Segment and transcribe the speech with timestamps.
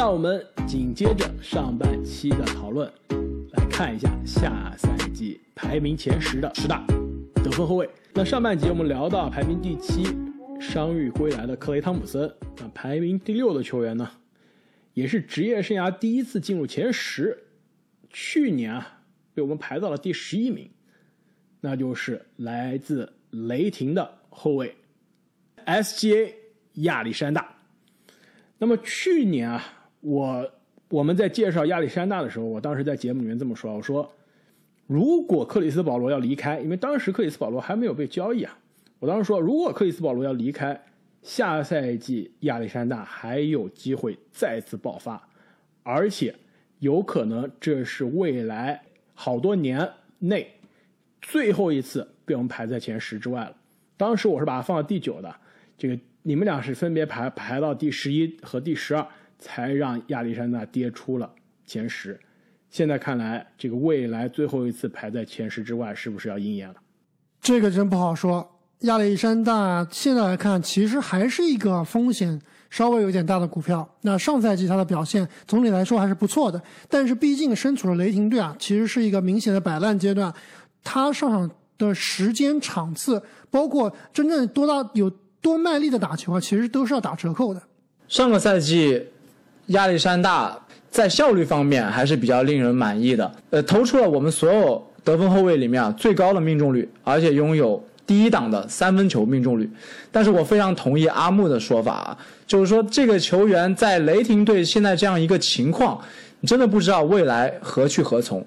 [0.00, 2.90] 让我们紧接着上半期的讨论，
[3.52, 6.82] 来看一下下赛季排名前十的十大
[7.34, 7.86] 得分后卫。
[8.14, 10.04] 那上半集我们聊到排名第七，
[10.58, 12.34] 伤愈归来的克雷汤普森。
[12.56, 14.10] 那排名第六的球员呢，
[14.94, 17.36] 也是职业生涯第一次进入前十，
[18.08, 19.02] 去年啊
[19.34, 20.70] 被我们排到了第十一名，
[21.60, 24.74] 那就是来自雷霆的后卫
[25.66, 26.32] SGA
[26.76, 27.54] 亚历山大。
[28.56, 29.76] 那么去年啊。
[30.00, 30.50] 我
[30.88, 34.10] 我们在介绍亚历山大的时候，我当时在节目里面这么说：我说，
[34.86, 38.58] 如果克里斯保罗要离开，因为当时克里斯保罗还没有被交易啊，
[38.98, 40.80] 我当时说，如果克里斯保罗要离开，
[41.22, 45.22] 下赛季亚历山大还有机会再次爆发，
[45.82, 46.34] 而且
[46.78, 48.82] 有可能这是未来
[49.14, 49.86] 好多年
[50.18, 50.50] 内
[51.20, 53.54] 最后一次被我们排在前十之外了。
[53.98, 55.32] 当时我是把它放到第九的，
[55.76, 59.06] 这个你们俩是分别排排到第十一和第十二。
[59.40, 61.28] 才让亚历山大跌出了
[61.66, 62.20] 前十，
[62.68, 66.74] 现在看来，这个未来最后一次排在前十之外，是不是要应验了？
[67.40, 68.58] 这个真不好说。
[68.80, 73.86] 亚历山大现在来看，其实还是一个风险稍微有点大的股票。
[74.02, 80.32] 那上赛季他的表现总体来说还是不错的，但是毕竟身处了雷霆队啊，其实是一个明显的摆烂阶段。
[80.82, 85.10] 他上场的时间、场次，包括真正多大有
[85.42, 87.62] 多卖力的打球啊，其实都是要打折扣的。
[88.08, 89.06] 上个赛季。
[89.70, 90.56] 亚历山大
[90.90, 99.70] 在效率方面还是比较令人满意的，呃，投出了我们所有得分后卫里面啊最高的命中率，而且拥有第一档的三分球命中率。
[100.10, 106.00] 但是我非常同意阿木的说法啊，就是说这个球员在雷霆队现在这样一个情况，
[106.40, 108.44] 你真的不知道未来何去何从。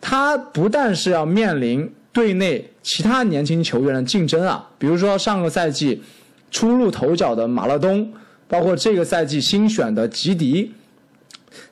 [0.00, 6.02] 他不但是要面临队内其他年轻球员的竞争啊，比如说上个赛季
[6.50, 8.12] 初露头角的马勒东。
[8.46, 10.72] 包括这个赛季新选的吉迪，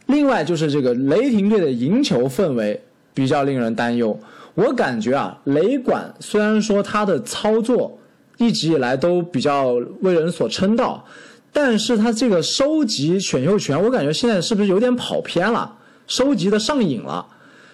[0.06, 2.80] 另外就是这个雷霆队的赢球氛围
[3.12, 4.18] 比较令人担忧。
[4.54, 7.98] 我感觉啊，雷管虽然说他的操作
[8.38, 11.04] 一直以来都比较为人所称道，
[11.52, 15.76] 但是他这个收集选秀权，我感觉现在是不是有点跑偏了？
[16.06, 17.26] 收集的上瘾了。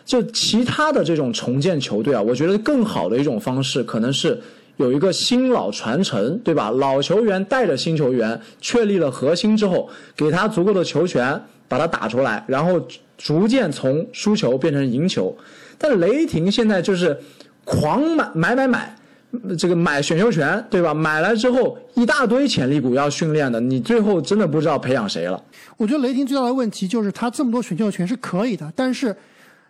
[0.04, 4.40] 就其他的这种重建球队啊，我觉得更好的一种方式可能是。
[4.78, 6.70] 有一个新老传承，对吧？
[6.70, 12.80] 老球员带着新球员确立了核心之后，给他足够的球权，把他打出来，然后
[13.16, 15.36] 逐渐从输球变成赢球。
[15.76, 17.18] 但雷霆现在就是
[17.64, 18.96] 狂买买买买，
[19.58, 20.94] 这个买选秀权，对吧？
[20.94, 25.42] 买来之后一大堆潜力股要训练的，你最后真的不知道培养谁了。
[25.76, 29.16] 我觉得雷霆最大的问题就是他这么多选秀权是可以的，但是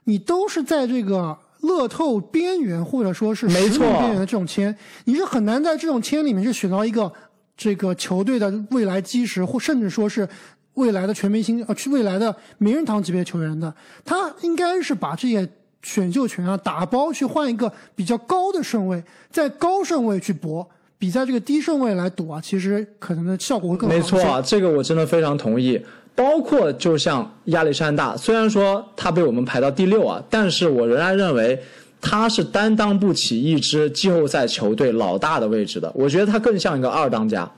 [0.05, 1.35] 你都是在这个。
[1.61, 4.75] 乐透边缘或者说是没错边缘的这种签，
[5.05, 7.13] 你是很难在这种签里面去选到一个
[7.57, 10.29] 这个球队的未来基石，或甚至说是
[10.75, 13.75] 未来的全明星呃，未来的名人堂级别球员的。
[14.05, 15.49] 他应该是把这些
[15.83, 20.69] 选秀权啊打包去换一个比较高的顺位，在高顺位去搏，
[20.99, 23.97] 比在这个低顺位来赌啊，其实可能的效果会更好。
[23.97, 25.81] 没错啊，这个我真的非常同意。
[26.19, 31.56] 包括就像亚历山大，虽然说他被我们排到第六啊，但是我仍然认为
[32.01, 35.89] 他是担当不起一支季后赛球队老大的位置的。
[35.95, 37.49] 我觉得他更像一个二当家。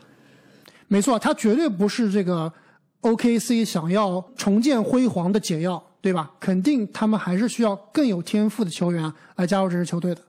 [0.88, 2.52] 没错，他绝对不是这个
[3.00, 6.30] OKC 想要重建辉煌的解药，对吧？
[6.38, 10.20] 肯定他们还是需要更有天赋的球员来加入这支球队的。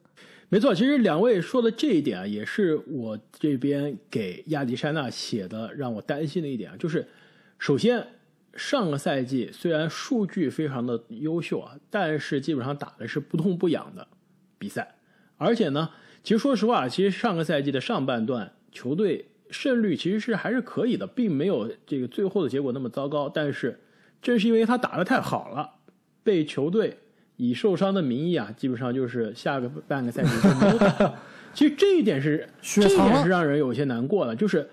[0.48, 7.06] 没错，其实两位说的这一点啊，也是我这边给亚历山大写的让我担心的一点啊，就是
[7.60, 8.02] 首先。
[8.54, 14.06] 上个赛季虽然数据非常的优秀啊，但是基本上打的是不痛不痒的
[14.58, 14.96] 比赛，
[15.38, 15.90] 而且呢，
[16.22, 23.30] 其实说实话，其实上个赛季的上半段球队胜率其实是还是可以的，并没有这个最后的结果那么糟糕。
[23.30, 23.80] 但是
[24.22, 25.76] 正是因为他打的太好了，
[26.22, 26.98] 被球队
[27.38, 31.14] 以受伤的名义啊，基本上就是下个半个赛季就没有。
[31.54, 34.70] 其实这一点是 这一点是让人有些难过的，就是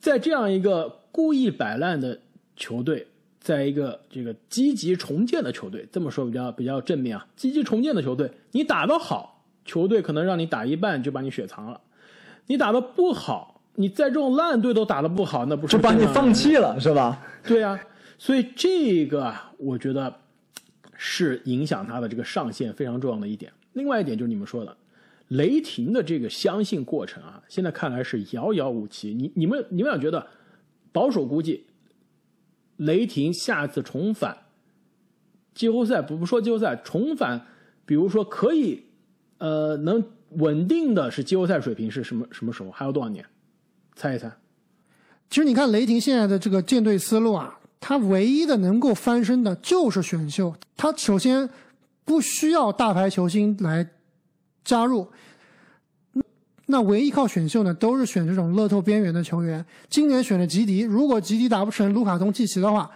[0.00, 2.18] 在这样一个故意摆烂的。
[2.60, 3.06] 球队
[3.40, 7.26] 在一个这个积极重建的球队，这么说比较比较正面啊。
[7.34, 11.80] 积极重建的球队，你打得好，球队可能让你打一半就把你雪藏了；
[12.48, 17.26] 你打得不好，你在这种烂队都打得不好，那不是就把你放弃了是吧？
[17.42, 17.80] 对啊，
[18.18, 20.14] 所以这个我觉得
[20.94, 23.50] 是影响他的这个上限非常重要的一点。
[23.72, 24.76] 另外一点就是你们说的
[25.28, 29.14] 雷霆的这个相信过程啊，现在看来是遥遥无期。
[29.14, 30.26] 你你们你们俩觉得
[30.92, 31.64] 保守估计？
[32.80, 34.38] 雷霆下次重返
[35.54, 37.46] 季后赛，不不说季后赛，重返，
[37.84, 38.86] 比如说可以，
[39.36, 42.70] 呃，能稳定的是季后赛水平是什么什么时候？
[42.70, 43.22] 还有多少年？
[43.94, 44.32] 猜一猜。
[45.28, 50.54] 其实你看雷霆现在的这个建队思路啊，他唯一的能够翻身的就是选秀。
[50.76, 51.50] 他首先
[52.06, 53.86] 不需要大牌球星来
[54.64, 55.10] 加入，
[56.70, 59.64] 那唯一靠选秀呢，都是选这种乐透边缘的球员。
[59.88, 62.88] 今年选了吉迪，如果吉迪打不成卢卡东契奇的话，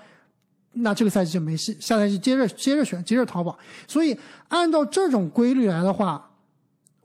[0.73, 1.77] 那这个赛季就没戏。
[1.81, 3.59] 下赛季接着接着选，接着淘宝。
[3.89, 4.17] 所以
[4.49, 6.31] 按照这种规律来的话，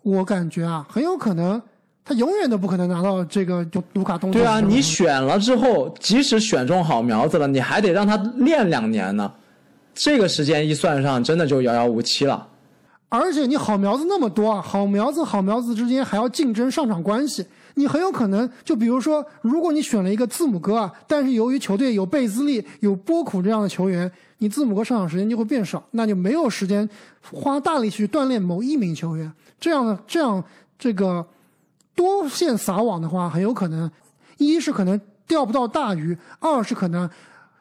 [0.03, 1.61] 我感觉啊，很有可能。
[2.05, 4.31] 他永远都不可能拿到这个就卢卡东。
[4.31, 9.31] 对啊，你选了之后，即使选中好苗子了，你还得让他练两年呢。
[9.93, 12.47] 这个时间一算上，真的就遥遥无期了。
[13.09, 26.87] 而且你好苗子那么多啊，好苗子好苗子之间还要竞争上场关系，你很有可能就比如说，如果你选了一个字母哥啊，但是由于球队有贝兹利、有波库这样的球员，你字母哥上场时间就会变少，那就没有时间
[27.31, 29.31] 花大力去锻炼某一名球员。
[29.59, 30.43] 这样的这样
[30.77, 31.25] 这个。
[31.95, 33.91] 多线撒网的话，很有可能，
[34.37, 34.97] 一是可能
[35.27, 37.09] 钓不到大鱼，二是可能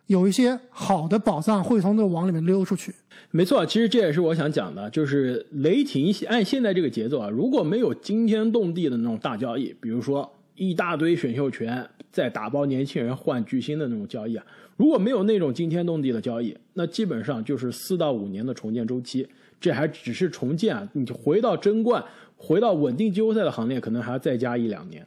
[0.09, 2.93] 有一些好的宝藏会从这网里面溜出去。
[3.31, 14.45] 没错，其实这也是我想讲的，就是雷霆按现在这个节奏啊，如果没有惊天动地的那种大交易，比如说一大堆选秀权再打包年轻人换巨星的那种交易啊，
[14.77, 19.29] 如果没有那种惊天动地的交易，那基本上就是四到五年的重建周期，
[19.61, 22.05] 这还只是重建啊，你回到争冠。
[22.41, 25.05] 回到稳定季后赛的行列，可能还要再加一两年。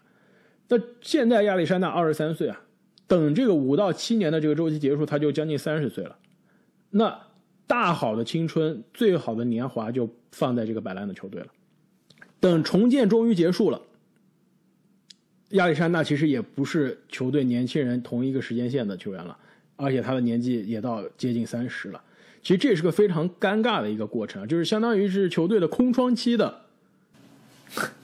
[0.68, 2.62] 那现在亚历山大二十三岁啊，
[3.12, 6.18] 等这个五到七年的这个周期结束，他就将近三十岁了。
[6.92, 7.20] 那
[7.68, 11.48] 大好的青春、最好的年华就放在这个摆烂的球队了。
[12.40, 13.82] 等重建终于结束了，
[15.50, 19.38] 亚历山大其实也不是球队年轻人同一个时间线的球员了，
[19.76, 22.02] 而且他的年纪也到接近三十了。
[22.42, 26.62] 其实这是个非常尴尬的一个过程，就是相当于是球队的空窗期的。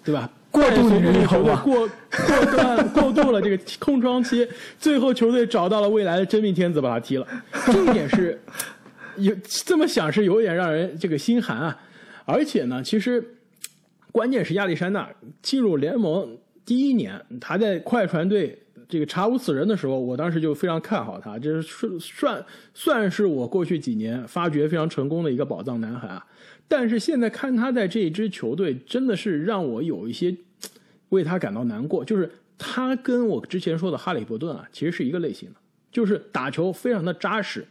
[0.03, 0.29] 对吧？
[0.49, 4.47] 过渡女球队过过段过渡了这个空窗期，
[4.79, 7.27] 最后球队找到了未来的真命天子，把他踢了。
[7.65, 8.39] 这一点是
[9.17, 11.79] 有这么想是有点让人这个心寒啊。
[12.25, 13.23] 而且呢，其实
[14.11, 15.09] 关键是亚历山大
[15.41, 18.57] 进入联盟第一年，他在快船队
[18.89, 26.25] 这个查无此人的时候，我当时就非常看好他，这是算算是我过去几年发掘非常成功的一个宝藏男孩啊。
[26.67, 30.35] 但是现在看他在这一支球队，真的是让我有一些
[31.09, 32.03] 为他感到难过。
[32.03, 35.55] 就是他跟我之前说的哈利伯顿啊，其实是一个类型的，
[35.91, 37.65] 就是打球非常的扎实，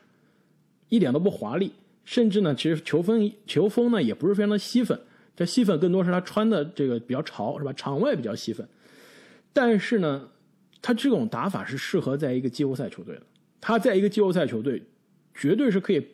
[0.88, 1.72] 一点都不华丽，
[2.04, 4.98] 甚至呢，其实球风球风呢也不是非常的吸粉，
[5.36, 7.72] 这吸粉更多是他穿的这个比较潮，是吧？
[7.74, 8.66] 场外比较吸粉。
[9.52, 10.28] 但是呢，
[10.80, 13.22] 他这种打法是适合在一个季后赛球队的。
[13.60, 14.82] 他在一个季后赛球队，
[15.34, 16.06] 绝对是可以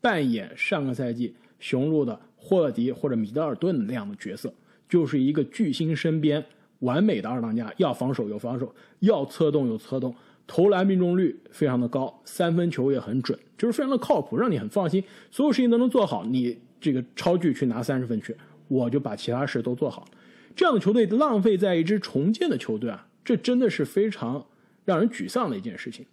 [0.00, 1.34] 扮演上个赛季。
[1.60, 4.52] 雄鹿的霍勒迪或者米德尔顿那样的角色，
[4.88, 6.44] 就是一个巨星身边
[6.80, 10.12] 完美的二当家，要防守有防守，要策动有策动，
[10.46, 16.24] 投篮命中率非常的高，三分球也很准，就是非常的靠谱，让你很放心，所有事情都能做好。
[16.24, 18.34] 你这个超巨去拿三十分去，
[18.68, 20.08] 我就把其他事都做好。
[20.56, 24.46] 这样的球队浪费在一支重建的球队啊，这真的是非常
[24.86, 26.06] 让人沮丧的一件事情。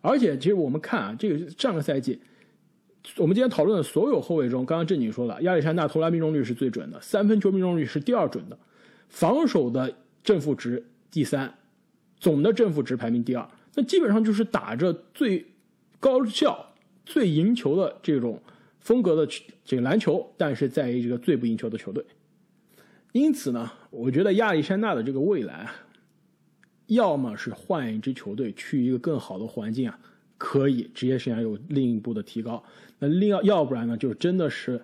[0.00, 2.20] 而且，其实我们看啊，这个上个赛季。
[3.16, 8.58] 我们今天讨论的所有后卫中，刚刚正经说了，亚历山大投篮命中率是最准的，三分球命中率是第二准的，
[9.08, 11.54] 防守的正负值第三，
[12.18, 13.48] 总的正负值排名第二。
[13.74, 15.46] 那基本上就是打着最
[15.98, 16.74] 高效、
[17.06, 18.42] 最赢球的这种
[18.80, 19.32] 风格的
[19.64, 22.04] 这个篮球，但是在于这个最不赢球的球队。
[23.12, 25.70] 因此呢，我觉得亚历山大的这个未来，
[26.88, 29.98] 要么是换一支球队去一个更好的环境啊。
[30.36, 32.62] 可以职业生涯有另一步的提高，
[32.98, 34.80] 那另要要不然呢，就真的是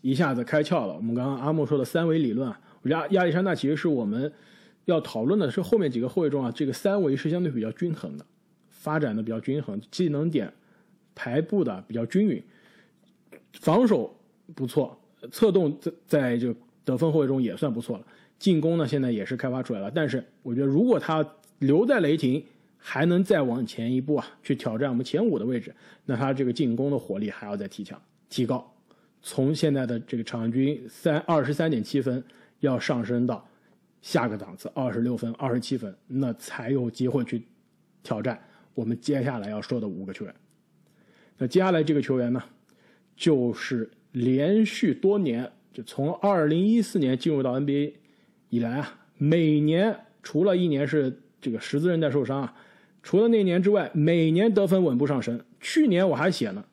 [0.00, 0.94] 一下子开窍了。
[0.94, 4.32] 我们刚刚阿莫说的三维理论啊，亚亚历山大其实是我们
[4.84, 8.24] 要讨论的是后面几个后卫中啊，这个三维是相对比较均衡的，
[8.68, 10.52] 发展的比较均衡，技能点
[11.14, 12.42] 排布的比较均匀，
[13.60, 14.14] 防守
[14.54, 14.98] 不错，
[15.32, 16.54] 策动在在这个
[16.84, 18.04] 得分后卫中也算不错了，
[18.38, 19.90] 进攻呢现在也是开发出来了。
[19.90, 21.26] 但是我觉得如果他
[21.60, 22.44] 留在雷霆，
[22.86, 25.74] 还能再往前一步啊，去挑战我们前五的位置，
[26.04, 27.98] 那他这个进攻的火力还要再提强、
[28.28, 28.70] 提高，
[29.22, 32.22] 从现在的这个场均三二十三点七分，
[32.60, 33.42] 要上升到
[34.02, 37.46] 下个档次二十六分、二十七分，那才有机会去
[38.02, 38.38] 挑战
[38.74, 40.34] 我们接下来要说的五个球员。
[41.38, 42.44] 那接下来这个球员呢，
[43.16, 47.94] 就是连续多年，就从二零一四年进入到 NBA
[48.50, 52.54] 以来啊，每年除了一年是这个十字韧带受伤啊。
[53.04, 55.38] 除了那年之外，每年得分稳步上升。
[55.60, 56.64] 去年我还写呢，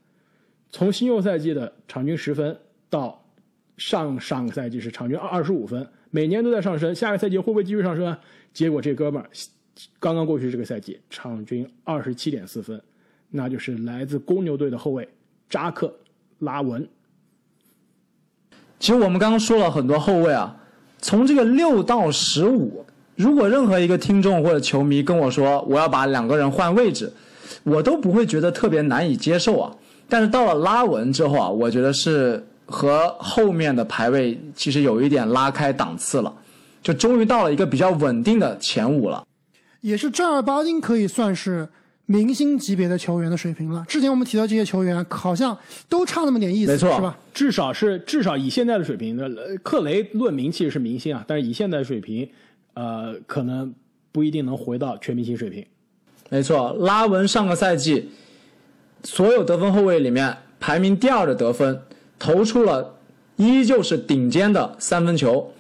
[0.71, 2.57] 从新秀赛季的场均十分
[2.89, 3.23] 到
[3.75, 6.95] 上上个赛季是场均二十五分，每年都在上升。
[6.95, 8.17] 下个赛季会不会继续上升啊？
[8.53, 9.29] 结果这哥们儿
[9.99, 12.81] 刚刚过去这个赛季，场均二十七点四分，
[13.29, 15.07] 那就是来自公牛队的后卫
[15.49, 15.93] 扎克
[16.39, 16.87] 拉文。
[18.79, 20.57] 其实我们刚刚说了很多后卫啊，
[20.99, 22.85] 从这个六到十五，
[23.21, 27.13] 如果任何一个听众或者球迷跟我说我要把两个人换位置，
[27.63, 29.71] 我都不会觉得特别难以接受啊。
[30.09, 36.33] 但是到了拉文之后啊，我觉得是和后面的排位其实有一点拉开档次了，
[36.81, 39.23] 就终于到了一个比较稳定的前五了。
[39.81, 41.67] 也是正儿八经可以算是
[42.05, 43.85] 明星级别的球员的水平了。
[43.87, 47.17] 之前我们提到这些球员，好像都差那么点意思，没错是吧？
[47.33, 52.29] 至少是至少以现在的水平的，呃克雷论名气是明星啊，但是以现在的水平，
[52.73, 53.73] 呃，可能
[54.11, 55.65] 不一定能回到全明星水平。
[56.29, 58.09] 没错，拉文上个赛季
[59.03, 61.81] 所有得分后卫里面排名第二的得分，
[62.17, 62.95] 投出了
[63.35, 65.51] 依旧是顶尖的三分球，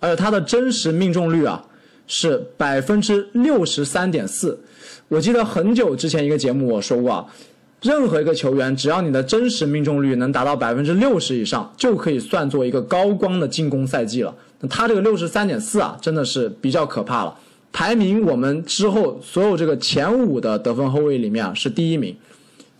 [0.00, 1.64] 而他的真实命中率啊
[2.08, 4.58] 是百分之六十三点四。
[5.08, 7.26] 我记得很久之前一个节目我说过啊，
[7.82, 14.34] 任何一个球员只要你的真实命中率能达到百分之六十以上，就可以算作一个高光的进攻赛季了。
[14.60, 17.38] 那他这个六十三点四啊，真的是比较可怕了。
[17.72, 22.16] 排名我们之后所有这个前五的得分后卫里面啊是第一名，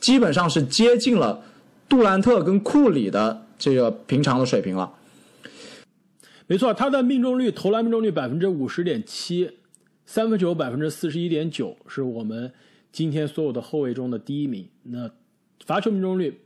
[0.00, 1.42] 基本上是接近了
[1.88, 4.90] 杜兰特跟库里的这个平常的水平了。
[6.46, 9.50] 没错，他的命中率投篮命中率百分之五十点七，
[10.06, 12.52] 三分球百分之四十一点九，是我们
[12.92, 14.66] 今天所有的后卫中的第一名。
[14.84, 15.10] 那
[15.66, 16.40] 罚球命中率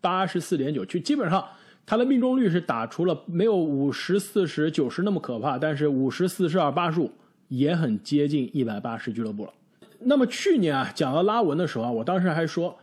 [0.00, 1.42] 八十四点九，就基本上
[1.86, 7.12] 他的命中率是打出了没有五十四十九十那么可怕，但是五十四十二八十五
[7.46, 9.52] 也很接近一百八十俱乐部了。
[10.00, 12.76] 那么去年啊，讲到拉文的时候啊，我当时还说，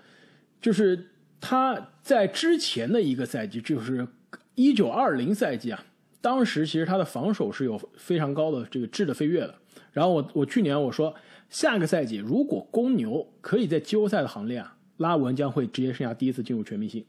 [0.61, 1.09] 就是
[1.41, 4.07] 他在之前的一个赛季，就是
[4.55, 5.83] 一九二零赛季啊。
[6.21, 9.53] 当时其实他的防守是有非常高的这个质的飞跃的。
[9.91, 11.13] 然后我我去年我说
[11.49, 17.03] 下个赛季如果公牛可以在季后赛的行列啊，拉文将会职业生涯第一次进入全明星。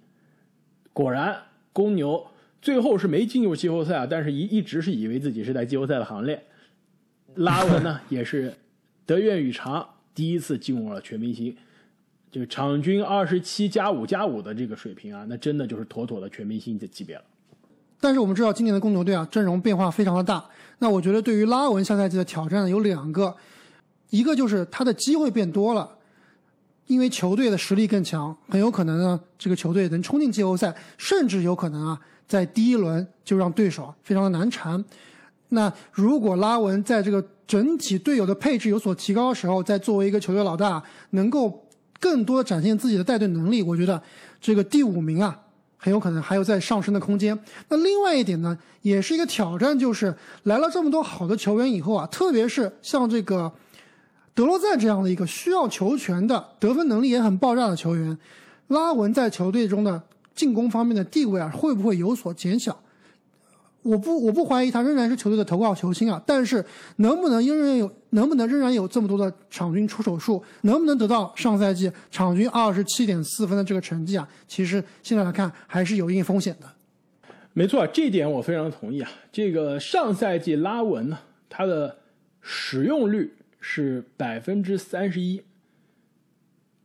[0.93, 1.37] 果然
[1.75, 2.27] 公牛
[2.63, 6.43] 最后是没进入季后赛啊，但是一一直是以为自己是在季后赛的行列。
[7.35, 8.55] 拉文呢也是
[9.05, 11.55] 得愿与偿，第一次进入了全明星，
[12.31, 17.25] 就场均二十七加五加五的这个水平啊，那真的就是妥妥的全明星的级别了。
[18.01, 20.45] 但是我们知道，今年的公牛队啊，阵容变化非常的大。
[20.79, 23.35] 那我觉得，对于拉文下赛季的挑战呢有两个，
[24.11, 25.99] 一个就是他的机会变多了，
[26.87, 34.85] 因为球队的实力更强，很有可能呢，这个球队能冲进季后赛，甚至有可能啊，在第一轮就让对手非常的难缠。
[35.49, 41.67] 那如果拉文在这个整体队友的配置有所提高的时候，在作为一个球队老大，能够
[42.01, 44.03] 更多的展现自己的带队能力，我觉得
[44.41, 45.41] 这个第五名啊。
[45.77, 47.39] 很有可能还有在上升的空间。
[47.69, 53.53] 那另外一点呢，也是一个挑战，就是来了这么多好的球员以后啊，特别是像这个
[54.35, 58.19] 德罗赞这样的一个需要球权的、得分能力也很爆炸的球员，
[58.69, 60.03] 拉文在球队中的
[60.35, 62.77] 进攻方面的地位啊，会不会有所减小？
[63.83, 66.65] 我不，我不怀疑他仍然是球队的头号球星啊，但是
[66.97, 74.27] 能不能仍然有，能不能仍然有这么多的场均出手数，能不能得到上赛季场均二十七点四分的这个成绩啊？
[74.49, 76.67] 其实现在来看还是有一定风险的。
[77.53, 79.11] 没错，这一点我非常同意啊。
[79.31, 81.19] 这个上赛季拉文呢，
[81.51, 81.95] 他的
[82.41, 83.33] 使用率
[83.67, 85.43] 是百分之三十一，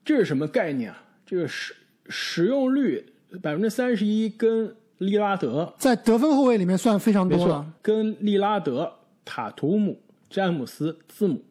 [0.06, 1.04] 这是什么概念啊？
[1.26, 1.76] 这个使
[2.08, 4.74] 使用率百分之三十一跟。
[5.00, 8.92] 利拉德在得分后卫里面算非常多了，跟利拉德、
[9.24, 9.98] 塔图姆、
[10.30, 11.42] 詹姆斯、字母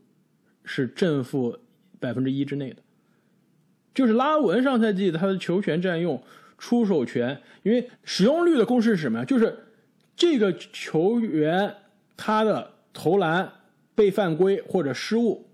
[0.64, 1.58] 是正负
[1.98, 2.82] 百分之一之内的。
[3.94, 6.22] 就是拉文上赛季他的球权占用、
[6.58, 9.24] 出手权，因为使用率的公式是什么呀？
[9.24, 9.58] 就是
[10.14, 11.74] 这个球员
[12.18, 13.50] 他的投篮、
[13.98, 15.44] 被犯规或者失误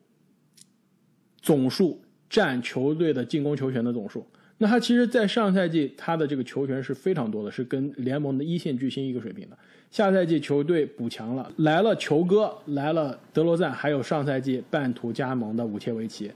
[1.40, 4.26] 总数占球队的进攻球权的总数。
[4.58, 9.56] 那他其实，在上赛季他的这个球权是非常多的，是跟联盟的一线巨星一个水平的。
[9.90, 16.30] 下赛季球队补强了，来了球哥，来了德罗赞，还有上赛季半途加盟的武切维奇，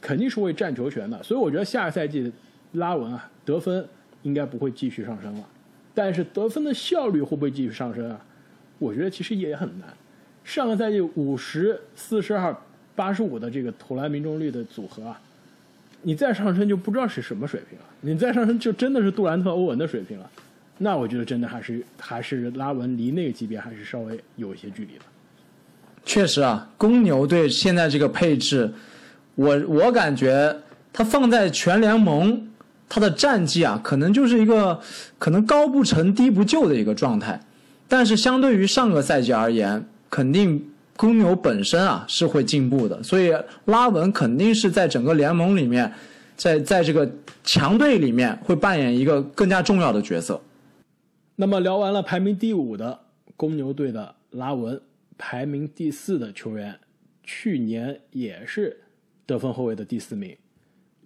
[0.00, 1.20] 肯定是会占球权的。
[1.24, 2.32] 所以我觉得下赛季
[2.74, 3.84] 拉文啊，得分
[4.22, 5.48] 应该不会继续上升了，
[5.92, 8.24] 但是得分的效率会不会继续上升啊？
[8.78, 9.92] 我觉得其实也很难。
[10.48, 12.56] 上个赛季五十四十二
[12.96, 15.20] 八十五的这个投篮命中率的组合啊。
[16.00, 20.30] 你再上升就不知道是什么水平了，你再上升就真的是杜兰特、欧文的水平了，
[20.78, 25.04] 那我觉得真的还是还是拉文离那个级别还是稍微有一些距离的。
[26.06, 28.72] 确实啊，公牛队现在这个配置，
[29.34, 30.56] 我我感觉
[30.94, 32.48] 他放在全联盟，
[32.88, 34.80] 他的战绩啊，可能就是一个
[35.18, 37.38] 可能高不成低不就的一个状态，
[37.86, 40.72] 但是相对于上个赛季而言，肯定。
[40.96, 43.32] 公牛本身啊是会进步的，所以
[43.66, 45.94] 拉文肯定是在整个联盟里面
[46.36, 47.08] 在在这个
[47.44, 50.40] 强队里面会扮演一个更加重要的角色。
[51.36, 52.98] 那么聊完了排名第五的
[53.36, 54.80] 公牛队的拉文，
[55.16, 56.76] 排名第四的球员，
[57.22, 58.76] 去年也是
[59.24, 60.36] 得分后卫的第四名。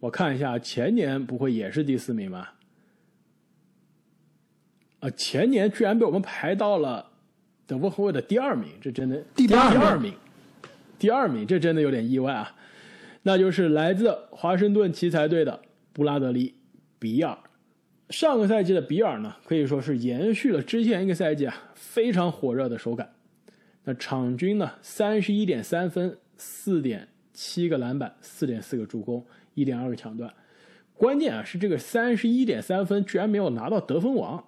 [0.01, 2.49] 我看一下，前年不会也是第四名吗？
[5.01, 7.12] 啊，前年居然被我们排到了
[7.73, 10.15] 得分后卫的第二名，这真的第二名，
[10.99, 12.55] 第二名，这真的有点意外啊！
[13.23, 15.61] 那就是来自华盛顿奇才队的
[15.93, 16.49] 布拉德利·
[16.99, 17.37] 比尔。
[18.11, 23.13] 上个赛季的比尔呢，可以说是延续了之前一个赛季啊非常火热的手感。
[23.85, 29.25] 那场均呢，三十一点三分，四点七个篮板，四点四个助攻。
[29.55, 30.33] 一点二个抢断，
[30.95, 34.43] 关键啊是这个三十一点三分居然没有拿到得分王，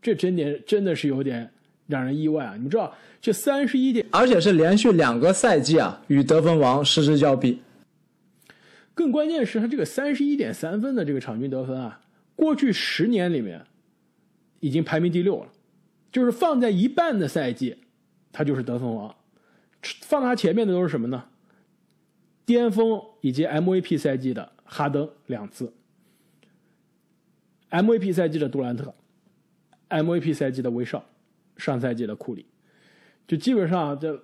[0.00, 1.52] 这真点真的是有点
[1.86, 2.56] 让人意外啊！
[2.58, 7.60] 你知道这三十一点，而且是连续两个赛季啊与得分王失之交臂。
[8.94, 12.00] 更关键是，他这个三十一点三分的这个场均得分啊，
[12.36, 13.64] 过去十年里面
[14.60, 15.48] 已经排名第六了，
[16.12, 17.76] 就是放在一半的赛季，
[18.32, 19.14] 他就是得分王，
[20.02, 21.24] 放他前面的都是什么呢？
[22.46, 25.72] 巅峰以及 MVP 赛季的哈登两次
[27.70, 28.94] ，MVP 赛季的杜兰特
[29.88, 31.04] ，MVP 赛季的威少，
[31.56, 32.46] 上赛季的库里，
[33.26, 34.22] 就基本上这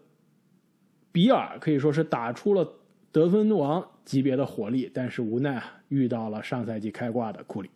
[1.12, 2.66] 比尔可以说是打出了
[3.12, 7.70] 得分王级别的火力，但是无奈啊遇到了上赛季开挂的库里。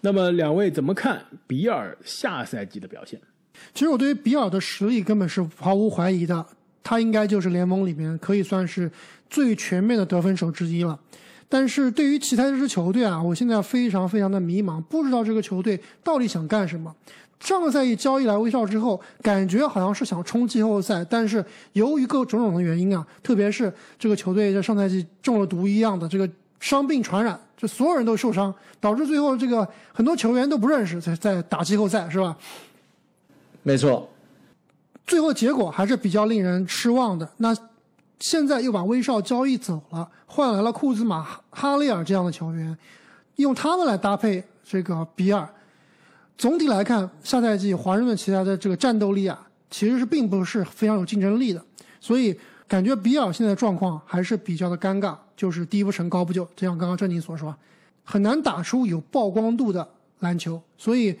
[0.00, 3.20] 那么两位怎么看比尔下赛季的表现？
[3.74, 6.44] 其实我对于比尔的实力根本是毫无怀疑的，
[6.82, 8.90] 他应该就是联盟里面可以算是。
[9.32, 11.00] 最全面的得分手之一了，
[11.48, 16.94] 但是对于其他这支球队啊，我现在非常非常的迷茫，不知道这个球队到底想干什么。
[17.42, 26.28] 上个赛季交易来威少之后，感觉好像是想冲季后赛，但是由于各种种的原因啊，特别是这个球队在上赛季中了毒一样的这个
[26.60, 32.36] 伤病传染，就所有人都受伤，导致最后这个很多球员都不认识在在打季后赛，是吧？
[33.62, 34.08] 没错，
[35.04, 37.28] 最后结果还是比较令人失望的。
[37.36, 37.54] 那。
[38.20, 42.78] 现在又把威少交易走了，换来了库兹马、哈雷尔这样的球员，
[43.34, 45.44] 用他们来搭配这个比尔。
[46.42, 51.64] 总体来看，下赛季华盛顿其他的这个战斗力啊，其实是并不是非常有竞争力的。
[52.00, 56.44] 所以感觉比尔现在状况还是比较的尴尬，就是低不成高不就。
[56.56, 57.54] 就像刚刚正经所说，
[58.02, 60.60] 很难打出有曝光度的篮球。
[60.76, 61.16] 所以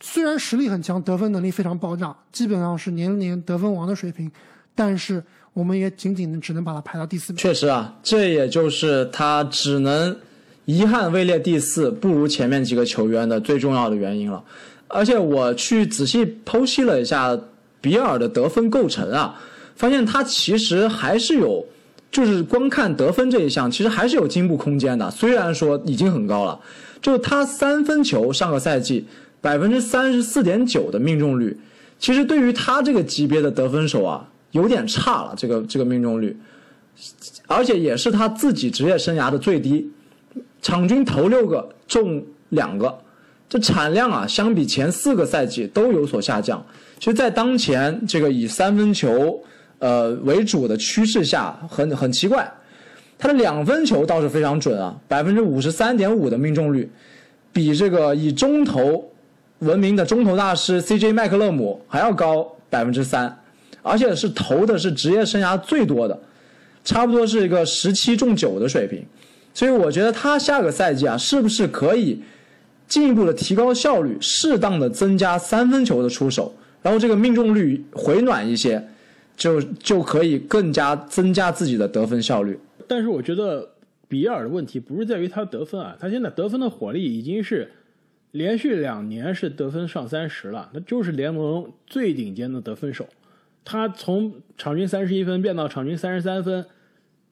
[0.00, 4.28] 虽然实力很强，得分能力非常爆炸，基本上是年年得分王的水平，
[4.74, 5.22] 但是。
[5.52, 7.38] 我们也仅仅只能把它排到第四名。
[7.38, 10.18] 确实啊，这也就是他只能
[10.64, 14.42] 遗憾位列第四，不如前面几个球员的最重要的原因了。
[14.88, 17.38] 而且我去仔细剖析了一下
[17.80, 19.38] 比尔的得分构成啊，
[19.76, 21.64] 发现他其实还是有，
[22.10, 25.10] 就是光看得分这一项，其实还是有进步空间的。
[25.10, 26.60] 虽然说已经很高了，
[27.02, 29.06] 就他三分球上个赛季
[29.40, 31.58] 百分之三十四点九的命中率，
[31.98, 34.28] 其实对于他这个级别的得分手啊。
[34.52, 36.36] 有点差了，这个这个命中率，
[37.48, 39.90] 而且也是他自己职业生涯的最低，
[40.62, 42.96] 场均投六个中两个，
[43.48, 46.64] 这产量啊，相比前四个赛季都有所下降。
[46.98, 49.42] 其实，在当前这个以三分球
[49.78, 52.50] 呃为主的趋势下，很很奇怪，
[53.18, 56.90] 他的两分球倒是非常准啊，百分之五十三点五的命中率，
[57.52, 59.10] 比这个以中投
[59.58, 63.38] 闻名的中投大师 CJ 麦克勒姆还要高百分之三。
[63.86, 66.18] 而且是投的是职业生涯最多的，
[66.86, 69.04] 差不多是一个十七中九的水平，
[69.54, 72.20] 所以我觉得他下个赛季啊，是不是可以
[72.86, 78.86] 进一步的提高效率，适当的增加三分球的出手，然后这个命中率回暖一些，
[79.36, 82.58] 就就可以更加增加自己的得分效率。
[82.86, 83.70] 但是我觉得
[84.08, 87.70] 比尔的问题不是在于他得分啊，他现在得分的火力已经是
[88.32, 93.08] 连续两年是得分上三十了，那就是联盟最顶尖的得分手。
[93.64, 96.66] 他从场均三十一分变到场均三十三分，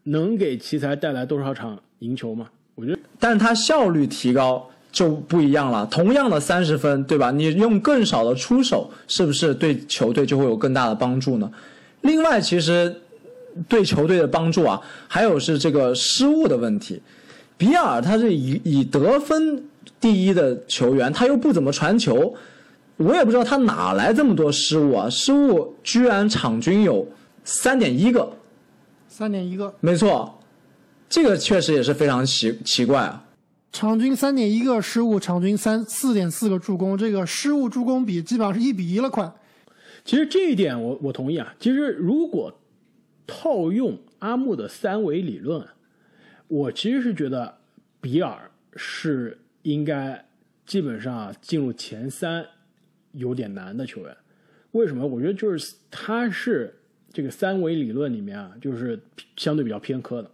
[0.05, 2.49] 能给奇才带来多少场赢球嘛？
[2.75, 5.87] 我觉得，但是他效率提高就不一样了。
[5.87, 7.31] 同样的三十分，对吧？
[7.31, 11.51] 你用更少的出手，是不是对球队就会有更大的帮助呢？
[12.03, 13.01] 另外，其实
[13.69, 17.01] 对球队的帮助啊，还有是这个失误的问题。
[17.57, 19.65] 比尔他是以以得分
[20.01, 22.35] 第一的球员，他又不怎么传球。
[22.99, 25.09] 我也不知道他哪来这么多失误啊！
[25.11, 27.07] 失误居然场均有
[27.43, 28.31] 三点一个，
[29.09, 30.39] 三点一个，没错，
[31.13, 33.23] 这个确实也是非常奇奇怪啊！
[33.71, 39.31] 场均三点一个失误，场均三四点四个助攻，这个失误助攻比基本上是一比一了，快。
[40.07, 41.55] 其实这一点我我同意啊。
[41.61, 42.59] 其实如果
[43.27, 45.63] 套用阿木的三维理论，
[46.49, 47.59] 我其实是觉得
[48.01, 50.25] 比尔是应该
[50.65, 52.43] 基本上进入前三
[53.13, 54.17] 有点难的球员。
[54.71, 55.07] 为什么？
[55.07, 56.75] 我觉得就是他是
[57.13, 58.99] 这个三维理论里面啊，就是
[59.37, 60.31] 相对比较偏科的。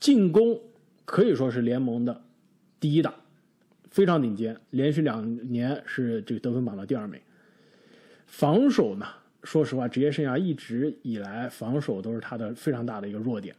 [0.00, 0.58] 进攻
[1.04, 2.22] 可以说是联盟的
[2.80, 3.14] 第一档，
[3.90, 7.20] 非常顶尖，连续两年是这个得分榜的第二名。
[8.26, 9.06] 防守呢，
[9.44, 13.54] 说实话，职业生涯一直以来防守都是他的非常大的一个弱点。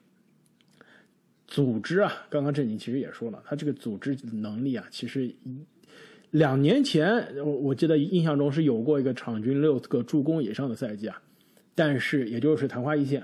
[1.47, 5.29] 组织啊，刚刚郑宁其实也说了，他这个组织能力啊，其实
[6.29, 11.21] 两年前我我记得印象中是有过一个场均六个助攻以上的赛季啊，
[11.75, 13.21] 但是也就是昙花一现。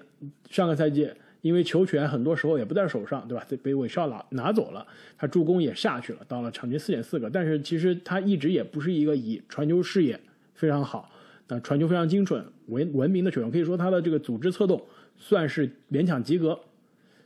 [0.49, 1.09] 上个赛季
[1.41, 3.45] 因为球权很多时候也不在手上，对吧？
[3.63, 4.85] 被韦少拿拿走了，
[5.17, 7.29] 他助攻也下去了，到了场均四点四个。
[7.29, 10.19] 但是其实他一直也不是一个以传球视野
[10.53, 11.09] 非常好、
[11.47, 14.83] 那传球非常精准为闻名的球员，可以说他的这个组织策动
[15.17, 16.59] 算是勉强及格。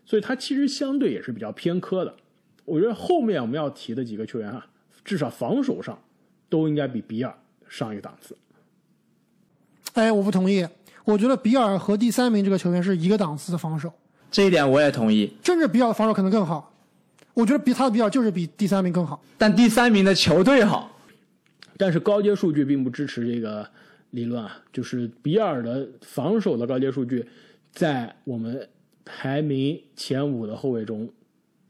[0.04, 2.14] 所以他其实相对也是比较偏科的。
[2.66, 4.66] 我觉得后面我们要提的几个球员啊，
[5.06, 5.98] 至少防守上
[6.50, 7.34] 都应该比比尔
[7.70, 8.36] 上一个档次。
[9.94, 10.68] 哎，我不同意。
[11.06, 13.94] 我觉得比尔和第三名这个球员是一个档次的防守。
[14.32, 15.32] 这一点我也同意。
[15.44, 16.74] 甚至比尔的防守可能更好。
[17.36, 19.22] 我觉得比他的比尔就是比第三名更好。
[19.38, 20.98] 但第三名的球队好。
[21.78, 23.70] 但是高阶数据并不支持这个
[24.10, 27.28] 理论啊，就是比尔的防守的高阶数据
[27.72, 28.68] 在我们。
[29.04, 31.10] 排名前五的后卫中，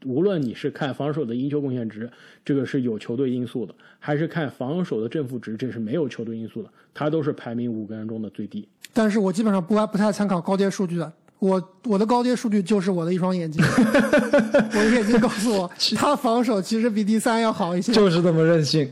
[0.04, 2.08] 无论你是看防守的赢球贡献值，
[2.44, 8.68] 这个是有球队因素的，还是看防守的正负值，这是没有球队因素的，他都是排名五个人中的最低。
[8.92, 11.10] 但是我基本上不不太参考高阶数据的，
[11.42, 18.88] 我我的高阶数据就是我的一双眼睛， 我的眼睛告诉我， 他防守其实比第三要好一些，就是这么任性。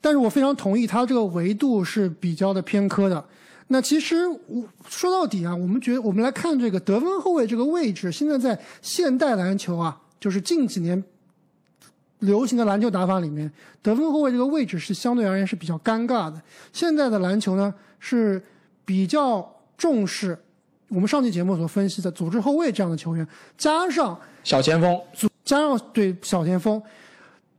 [0.00, 3.22] 但是我非常同意，他这个维度是比较的偏科的。
[3.66, 11.04] 那其实我说到底啊，我们觉得我们来看这个得分后卫这个位置，现在在现代篮球啊，就是近几年
[12.20, 16.40] 流行的篮球打法里面，得分后卫这个位置是相对而言是比较尴尬的。
[16.72, 18.42] 现在的篮球呢是
[18.86, 20.38] 比较重视
[20.90, 23.26] 我们上期节目所分析的组织后卫这样的球员，
[23.56, 25.00] 加上小前锋，
[25.44, 26.82] 加上对小前锋，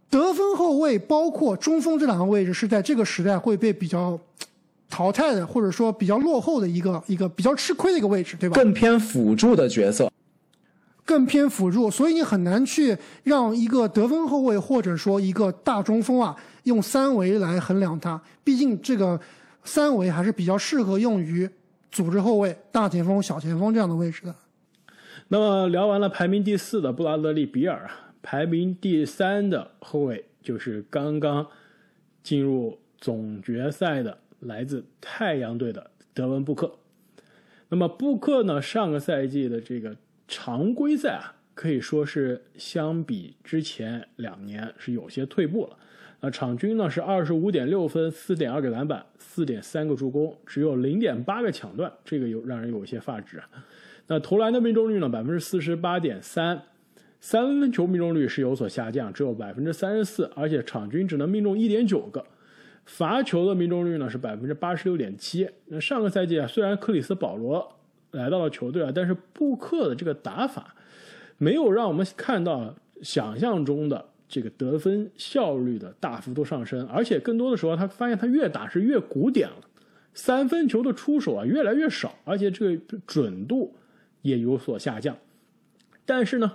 [0.10, 4.20] 得分后卫包括中锋这两个位置是在这个时代会被比较。
[4.94, 8.56] 淘汰的，或者说比较落后的一个一个比较吃亏的一个位置，对吧？
[8.56, 10.12] 更偏辅助的角色，
[11.06, 18.22] 更偏辅助，所以你很难去让一个得分后卫或者说一个大中锋啊，用三维来衡量他。
[18.44, 19.18] 毕竟这个
[19.64, 21.50] 三维还是比较适合用于
[21.92, 24.34] 组织后卫、大前锋、小前锋这样的位置的。
[25.28, 31.46] 那么聊完了排名第四的布拉德利·比尔啊，排名第三的后卫就是刚刚
[32.24, 34.18] 进入总决赛的。
[34.42, 36.80] 来自太阳队的德文布克，
[37.70, 38.60] 那么布克呢？
[38.60, 39.96] 上个赛季的这个
[40.28, 45.78] 常规赛啊，可以说是相比之前两年是有些退步了。
[46.22, 53.48] 那场均呢是二十五点六分，四点二个篮板，四点三个助攻，只有零点八个抢断，这个有让人有些发指啊。
[54.08, 56.62] 那投篮的命中率呢，百分之四十八点三，
[57.22, 62.26] 三分球命中率是有所下降，只有百分之三十四，而且场均只能命中一点九个。
[62.84, 65.50] 罚球的命中率呢是百分之八十六点七。
[65.68, 67.66] 那上个赛季啊，虽然克里斯保罗
[68.12, 70.76] 来到了球队啊，但是布克的这个打法
[71.38, 79.58] 没有让我们看到想象中的这个得分效率的大幅度上升，而且更多的时候他发现他越打是越古典了，
[80.14, 83.76] 三分球的出手啊越来越少，而且这个准度
[84.24, 85.18] 也有所下降。
[86.06, 86.54] 但是呢，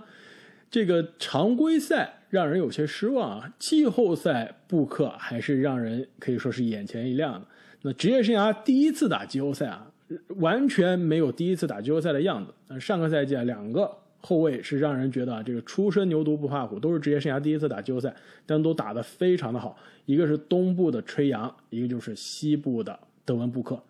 [0.71, 2.15] 这个常规赛。
[2.29, 3.55] 让人有些失望啊！
[3.57, 7.47] 季后赛布克还是让人可以说是眼前一亮的。
[7.83, 9.93] 那职业生涯第一次打季后赛啊，
[10.41, 12.81] 完全没有第一次打季后赛的样子。
[12.81, 13.97] 上个赛季啊，两个
[14.29, 18.12] 后卫是让人觉得啊这个初生牛犊不怕虎，都是职业生涯第一次打季后赛，
[18.45, 19.79] 但都打得非常的好。
[20.05, 23.81] 一个是东部的吹杨，一个就是西部的德文布克。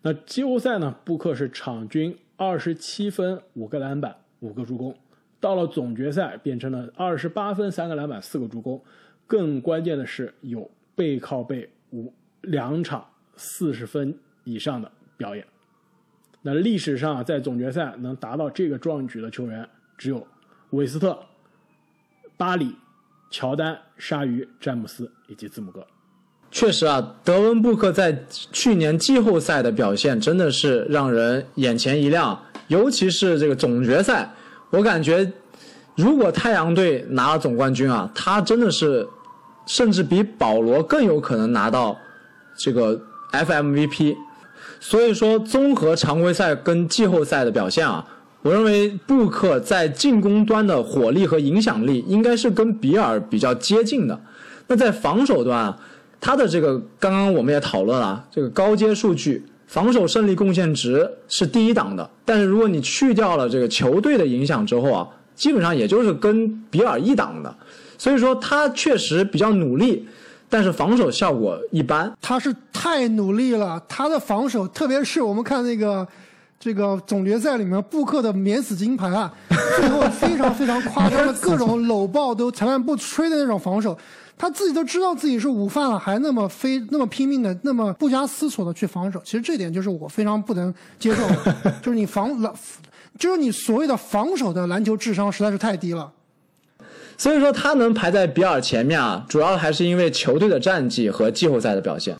[0.00, 4.96] 那季后赛呢，布克是场均二十七分、五个篮板、五个助攻。
[5.38, 8.82] 到了总决赛，变成了二十八分、三个篮板、四个助攻，
[9.26, 15.46] 更关键的是有背靠背五两场四十分以上的表演。
[16.40, 20.26] 那历史上在总决赛能达到这个壮举的球员，只有
[20.70, 21.18] 韦斯特、
[22.36, 22.76] 巴里、
[23.30, 25.86] 乔丹、鲨鱼、詹姆斯以及字母哥。
[26.50, 34.30] 确实啊，德文布克在去年季后赛的表现真的是让人眼前一亮，尤其是这个总决赛。
[34.68, 35.32] 我感觉，
[35.96, 39.08] 如果太阳队拿了总冠军啊，他真的是，
[39.66, 41.96] 甚至比保罗更有可能拿到
[42.56, 43.00] 这个
[43.32, 44.14] FMVP。
[44.78, 48.06] 所以说，综合常规赛跟季后赛的表现啊，
[48.42, 54.20] 我认为布克在进攻端的火力和影响力应该是跟比尔比较接近的。
[54.66, 55.78] 那在防守端啊，
[56.20, 62.08] 他的这个刚刚我们也讨论了，这个高阶数据，防守胜利贡献值是第一档的。
[62.24, 67.54] 但是如果你去掉了这个球队的影响之后啊，基本上也就是跟比尔一档的。
[67.96, 70.04] 所以说他确实比较努力，
[70.48, 72.12] 但是防守效果一般。
[72.20, 76.04] 他是太努力了，他的防守，特别是我们看那个。
[76.64, 79.34] 这个总决赛里面，布克的免死金牌啊，
[79.80, 83.98] 最后非常非常夸张的各种搂抱都裁判不吹的那种防守，
[84.38, 89.20] 他自己都知道自己是午饭了，还那么非那么拼命的，那么不加思索的去防守。
[89.24, 92.54] 其实这点就是我非常不能接受，的 就是你防了，
[93.18, 96.12] 就是你所谓的防守的篮球智商实在是太低了。
[97.18, 102.16] 所以说他能排在比尔前面啊，主要还是因为球队的战绩和季后赛的表现。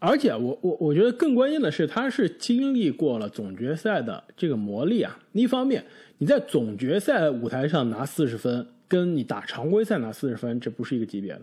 [0.00, 5.20] 而且我我我觉得更关键的是，他是经历过了总决赛的这个磨砺啊。
[5.32, 5.84] 一方面，
[6.18, 11.42] 你在总决赛舞台上拿四十分，跟你打常规赛拿四十分，这不是一个级别的。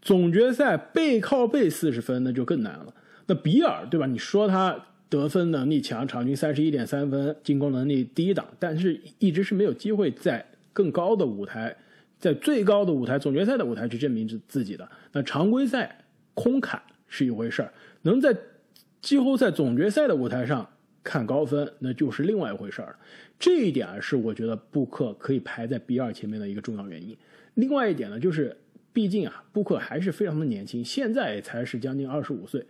[0.00, 2.94] 总决赛背靠背四十分，那就更难了。
[3.26, 4.06] 那比尔对吧？
[4.06, 11.76] 你说他得分能力强，场均三十一点三分，进攻能力低档，但是一直是没有机会在更高的舞台，
[12.20, 14.88] 在最高的舞台总决赛的舞台去证明自自己的。
[15.10, 17.72] 那常规赛空砍是一回事儿。
[18.02, 18.36] 能在
[19.00, 20.68] 季后赛总决赛的舞台上
[21.02, 22.96] 看高分，那就是另外一回事儿了。
[23.38, 27.16] 这一点是我觉得布克可以排在比尔前面的一个重要原因。
[27.54, 28.56] 另外一点呢，就是
[28.92, 32.64] 毕竟啊，布克还是非常的年轻，现在才是将近二十五岁，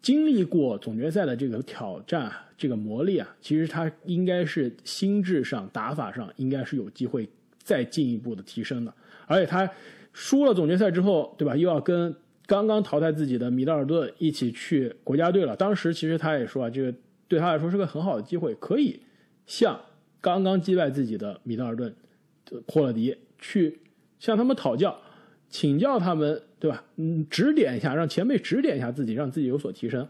[0.00, 7.28] 经历过总决赛的这个挑战、这个磨砺啊，其实他应该是心智上、打法上应该是有机会
[7.62, 8.94] 再进一步的提升的。
[9.26, 9.70] 而且他
[10.12, 11.54] 输了总决赛之后，对吧？
[11.54, 12.14] 又要跟
[12.46, 15.56] 刚刚淘汰自己的米德尔顿一起去国家队了。
[15.56, 16.94] 当时其实他也说啊，这个
[17.28, 19.00] 对他来说是个很好的机会，可以
[19.46, 19.80] 向
[20.20, 21.94] 刚刚击败自己的米德尔顿、
[22.66, 23.78] 霍勒迪去
[24.18, 25.00] 向他们讨教、
[25.48, 26.84] 请教他们，对吧？
[26.96, 30.06] 嗯，指点一下，让前辈指点一下自己，让自己有所提升。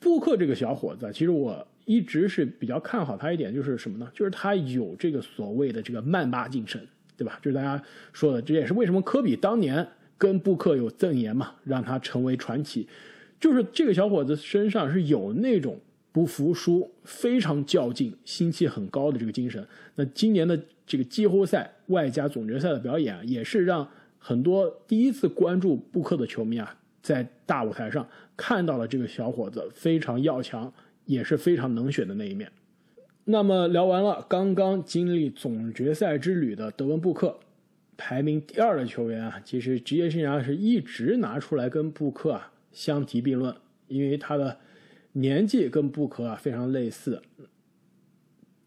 [0.00, 4.10] 布克这个小伙子，其实我一直是比较看好他一点，就是什么呢？
[4.14, 6.80] 就是他有这个所谓的这个曼巴精神，
[7.16, 7.38] 对吧？
[7.42, 9.86] 就是大家说的，这也是为什么科比当年。
[10.18, 12.88] 跟布克有赠言嘛，让他成为传奇，
[13.38, 15.78] 就是这个小伙子身上是有那种
[16.12, 19.66] 不服输、非常较劲、心气很高的这个精神。
[19.94, 23.86] 那今年的这个季后赛外加总决赛的表演，也是让
[24.18, 30.72] 很多第一次关注布克的球迷啊，在大舞台上看到了这个小伙子非常要强，
[31.04, 32.50] 也是非常能选的那一面。
[33.24, 37.38] 那么聊完了刚刚经历总决赛之旅的德文布克。
[37.96, 43.54] 排名第二的球员啊，其实职业生涯是一直拿出来跟布克啊相提并论，
[43.88, 44.58] 因为他的
[45.12, 47.22] 年纪跟布克啊非常类似，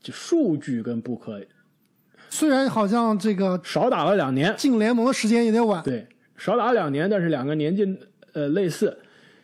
[0.01, 1.39] 就数据跟布克
[2.29, 7.97] 虽然好像这个少打了两年，进联盟的时间有点晚，对，少打了两年，但是两个年纪
[8.33, 8.97] 呃类似，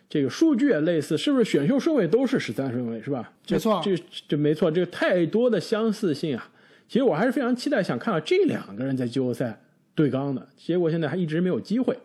[0.08, 3.32] 这个数据也类似，是不是选秀顺位都是十三顺位是吧？
[3.48, 3.96] 没错，这
[4.26, 6.50] 这没错，这个太多的相似性啊，
[6.88, 9.60] 其实我还是非常期待想看到这两个人在季后赛。
[9.96, 11.98] 对刚的结果，现在还一直没有机会，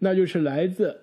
[0.00, 1.00] 那就是来自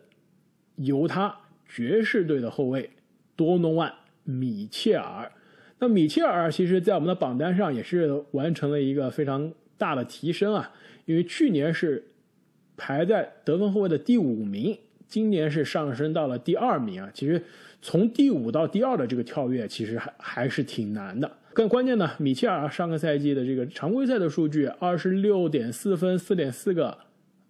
[0.76, 1.36] 犹他
[1.68, 2.92] 爵士队的后卫
[3.36, 3.90] 多诺万·
[4.24, 5.32] 米切尔。
[5.80, 10.72] 那米切尔其实，在我们的榜单上也是完成了一个非常大的提升啊，
[11.06, 12.12] 因为去年是
[12.78, 17.10] 排在得分后卫的第五名，今年是上升到了第二名啊。
[17.14, 17.44] 其实
[17.82, 21.30] 从第五到第二的这个跳跃，其实还还是挺难的。
[21.56, 26.98] 更关键呢，米切尔上个赛季的这个常规赛的数据，二十六点四分，四点四个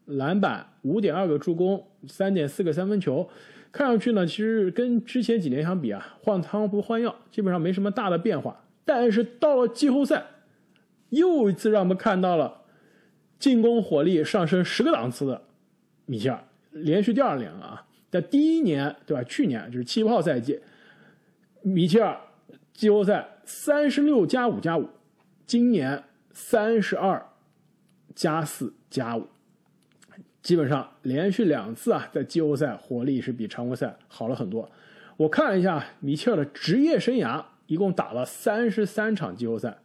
[0.06, 3.28] 篮板，五点二个助攻，三点四个三分球，
[3.72, 8.63] 看上去呢，其实跟之前几年相比啊，换汤不换药，基本上没什么大的变化。
[8.86, 10.24] 但是到了季后赛，
[11.10, 12.62] 又一次让我们看到了
[13.39, 15.41] 进攻火力上升十个档次的
[16.06, 17.88] 米切尔，连续第二年了啊！
[18.12, 19.24] 在第一年，对吧？
[19.24, 20.60] 去年就是气泡赛季，
[21.63, 22.15] 米切尔
[22.72, 23.30] 季后赛。
[23.45, 24.89] 三十六加五加五，
[25.45, 27.29] 今年三十二
[28.15, 29.27] 加四加五，
[30.41, 34.69] 基本上连续两次啊，在季后赛火力是比常规赛好了很多。
[35.17, 39.77] 我看了一下米切尔的职业生涯，一共打了三十三场季后赛，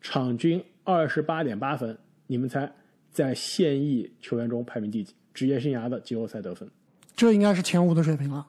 [0.00, 1.98] 场均二十八点八分。
[2.26, 2.72] 你们猜，
[3.10, 5.14] 在现役球员中排名第几？
[5.32, 6.68] 职业生涯的季后赛得分？
[7.14, 8.46] 这应该是前五的水平了。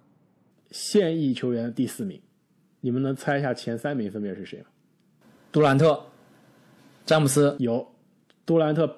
[0.71, 2.19] 现役球员第四名。
[2.81, 4.65] 你们能猜一下前三名分别是谁吗？
[5.51, 5.99] 杜兰特、
[7.05, 7.87] 詹姆斯有，
[8.45, 8.97] 杜兰特，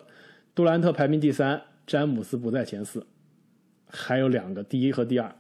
[0.54, 3.06] 杜兰特排名第三，詹姆斯不在前四，
[3.88, 5.34] 还有两个，第一和第二。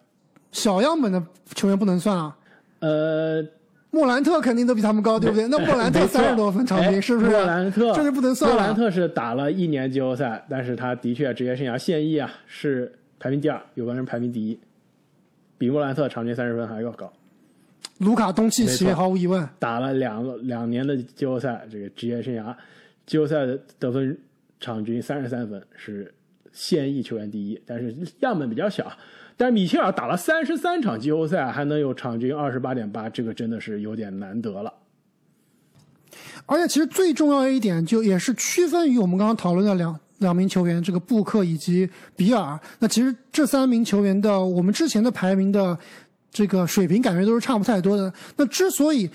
[0.52, 1.21] 小样本的
[1.54, 2.38] 球员不能算啊。
[2.80, 3.45] 呃，
[3.91, 5.47] 莫兰特肯定都比他们高，对不对？
[5.47, 7.30] 那莫兰特三十多分场均，是不是？
[7.30, 8.58] 莫兰特这就不能算了。
[8.58, 14.58] 莫兰特是打了一年季后赛，但是他的确职业生涯现役啊是排名第二，有个人排名第一，
[15.58, 17.12] 比莫兰特场均三十分还要高。
[17.99, 22.53] 卢卡东契奇毫无疑问打了两两年的季后赛，这个职业生涯
[23.05, 24.17] 季后赛的得分
[24.59, 26.13] 场均三十三分是
[26.51, 28.91] 现役球员第一，但是样本比较小。
[29.38, 34.73] 但是米切尔打了三十三场季后赛，还能有场均二十八点八，这个真的是有点难得了。
[36.45, 42.59] 而且，其实最重要的一点，就也是区分于我们刚刚讨论的两两名球员，这个布克以及比尔。
[42.79, 45.77] 那其实这三名球员的我们之前的排名的
[46.31, 48.13] 这个水平，感觉都是差不太多的。
[48.35, 49.09] 那之所以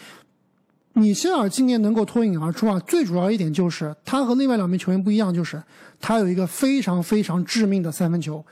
[0.93, 5.63] 米歇尔今年能够脱颖而出啊，最主要一点就是他和另外两名球员不一样，就是
[6.01, 8.45] 他有一个非常非常致命的三分球。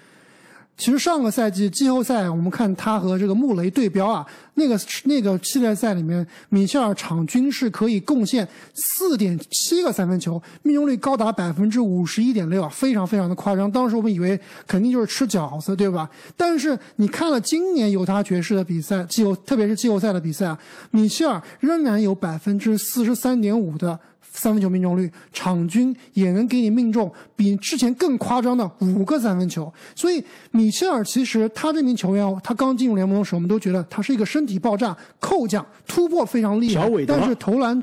[0.82, 13.70] 其实上个赛季季后赛，我们看他和这个穆雷对标啊，那个那个系列赛里面，米切尔场均是可以贡献四点七个三分球，命中率高达百分之五十一点六啊，非常非常的夸张。
[13.70, 16.10] 当时我们以为肯定就是吃饺子，对吧？
[16.36, 20.58] 但是你看了今年犹他爵士的比赛，季后特别是季后赛的比赛啊，
[20.90, 24.00] 米切尔仍然有百分之四十三点五的。
[24.34, 29.70] 三分球命中率，场均也能给你命中比之前更夸张的五个三分球。
[29.94, 36.88] 所以米切尔其实他这名球员，他刚进入联盟的时候，我们都觉得他是一个身体爆炸、扣将、突破非常厉害。
[37.06, 37.80] 但是投篮，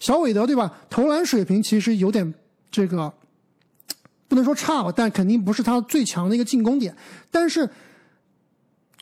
[0.00, 0.72] 小韦德对吧？
[0.90, 2.34] 投篮水平其实有点
[2.70, 3.12] 这个，
[4.26, 6.94] 不能说差吧，但肯定不是他最强的一个进攻点。
[7.30, 7.68] 但是。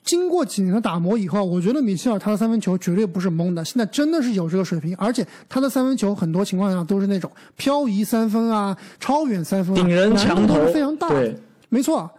[0.09, 11.11] 经过几年的打磨以后，我觉得米切尔他的三分球绝对不是蒙的，现在真的是有这个水平，而且他的三分球很多情况下都是那种漂移三分啊、超远三分，顶人强都非常大。
[11.11, 11.37] 对，
[11.69, 12.11] 没错。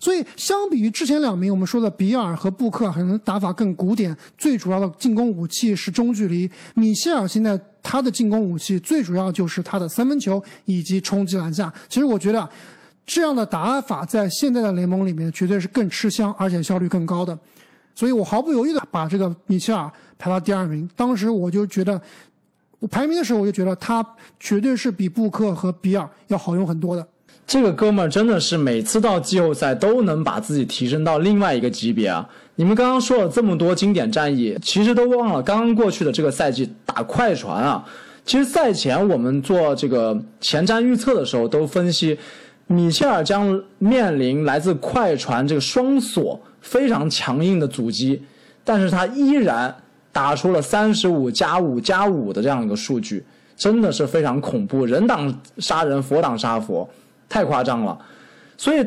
[0.00, 6.50] 所以相比于之前两名我们说的比尔和布克，可能打法更古典，最主要的进攻武器是中距离。
[6.74, 11.72] 米切尔现在他的进攻武器最主要就是他的三分球以及冲击篮下。
[11.88, 12.48] 其实我觉得。
[13.06, 17.38] 这样的打法在现在的联盟里面绝对是更吃香，而且效率更高的，
[17.94, 19.88] 所以我毫不犹豫的把这个米切尔
[20.18, 20.90] 排到第二名。
[20.96, 22.00] 当时我就觉得，
[22.80, 24.04] 我排名的时候我就觉得他
[24.40, 27.06] 绝对是比布克和比尔要好用很多的。
[27.46, 32.28] 这个哥们儿真的是每次到季后赛都能把自己提升到另外一个级别啊！
[32.56, 37.86] 你们刚刚说了这么多经典战役，其实都忘了刚刚过去的这个赛季打快船啊。
[38.24, 42.18] 其实赛前我们做这个前瞻预测的时候都分析。
[42.68, 48.20] 米切尔将面临来自快船这个双锁非常强硬的阻击，
[48.64, 49.74] 但是他依然
[50.12, 53.24] 打出了三十五加五加五的这样一个数据，
[53.56, 56.88] 真的是非常恐怖，人挡杀人，佛挡杀佛，
[57.28, 57.96] 太夸张了。
[58.56, 58.84] 所以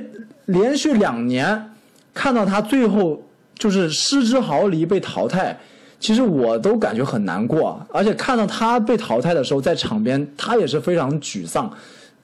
[0.48, 1.72] 连续两年
[2.14, 3.22] 看到他最后
[3.58, 5.58] 就是失之毫厘被淘汰，
[6.02, 11.72] 其实我都感觉很难过，而且看到他被淘汰的时候，在场边他也是非常沮丧。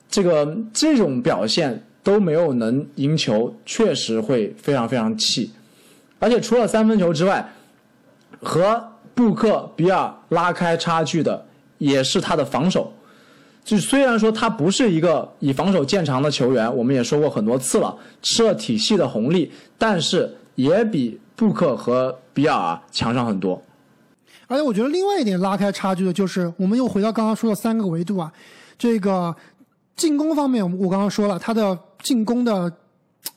[0.10, 5.52] 这个这种表现都没有能赢球，确实会非常非常气。
[6.20, 7.52] 而且除了三分球之外，
[8.42, 8.82] 和
[9.14, 11.46] 布克、比尔拉开差距的
[11.78, 12.94] 也是他的防守。
[13.64, 23.62] 就虽然说他不是一个以防守见长的球员，我们也说过很多次了，吃了体系的红利，但是也比布克和比尔强上很多。
[24.48, 28.32] 而且我觉得另外一点拉开差距的就是，我们又回到刚刚说的三个维度啊，
[28.78, 29.36] 这个。
[29.96, 32.72] 进攻方面，我刚刚说了，他的进攻的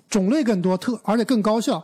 [0.08, 1.82] 种类更多，特而且更高效。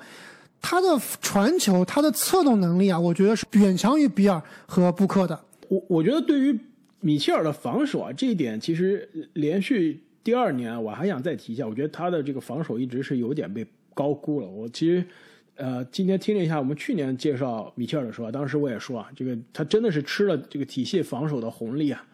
[0.60, 5.38] 他的传球，他的策动能力啊，我觉得是远强于比尔和布克的。
[5.68, 6.58] 我我觉得对于
[7.00, 14.48] 米切尔的防守啊，这一点其实连续第二年，我还想再提一下，我觉得他的这个防守一直是有点被高估了。
[14.48, 15.06] 我其实
[15.56, 22.04] 呃今天听了一下我们去年介绍米切尔的时候，当时我也说啊，这个他真的是吃了这个体系防守的红利啊，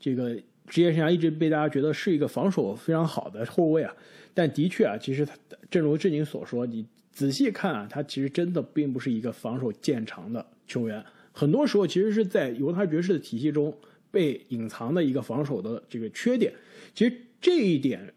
[0.00, 0.36] 这个。
[0.68, 3.94] 职业生涯一直被大家觉得是一个防守非常好的后卫啊，
[4.34, 5.34] 但的确啊，其实他
[5.70, 11.02] 正如志宁所说，你仔细看啊，他其实真的并不是一个防守见长的球员，
[11.32, 13.76] 很多时候其实是在犹他爵士的体系中
[14.10, 16.52] 被隐藏的一个防守的这个缺点。
[16.94, 18.12] 其实这一点，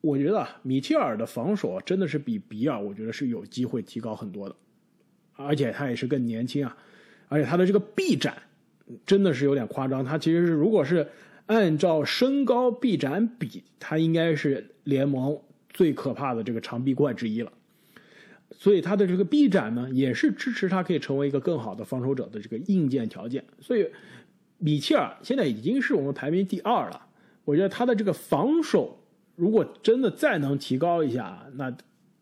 [0.00, 4.56] 我觉得米切尔的防守真的是比比尔，我觉得是有机会提高很多的，
[5.34, 6.76] 而且他也是更年轻啊，
[7.28, 8.36] 而且他的这个臂展
[9.04, 11.06] 真的是有点夸张，他其实是如果是。
[11.50, 15.36] 按照身高臂展比，他应该是联盟
[15.68, 17.50] 最可怕的这个长臂怪之一了。
[18.52, 23.44] 所以他的这个臂展呢，也是支持他可以成为一个更好的防守者的这个硬件条件。
[23.60, 23.84] 所以
[24.58, 27.06] 米切尔现在已经是我们排名第二了。
[27.44, 29.02] 我觉得他的这个防守，
[29.34, 31.76] 如果真的再能提高一下，那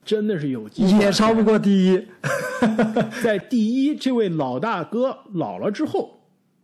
[0.07, 2.03] 真的是有机会也超不过第一。
[3.23, 6.19] 在第一这位老大哥老了之后，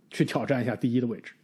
[0.09, 1.35] 去挑战一下第一的位置。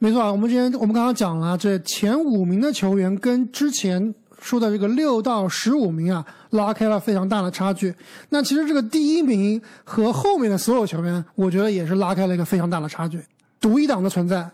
[0.00, 7.92] 没错啊，我们之前我们刚刚讲了，这前五名的球员跟之前说的这个六到十五名啊，拉开了非常大的差距。
[8.28, 13.20] 那其实这个第一名和后面的所有球员，我觉得也是拉开了一个非常大的差距，
[13.60, 14.48] 独一档的存在。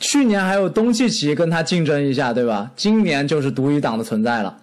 [0.00, 2.68] 去年还有东契奇跟他竞争一下，对吧？
[2.74, 4.58] 今年就是独一档的存在了。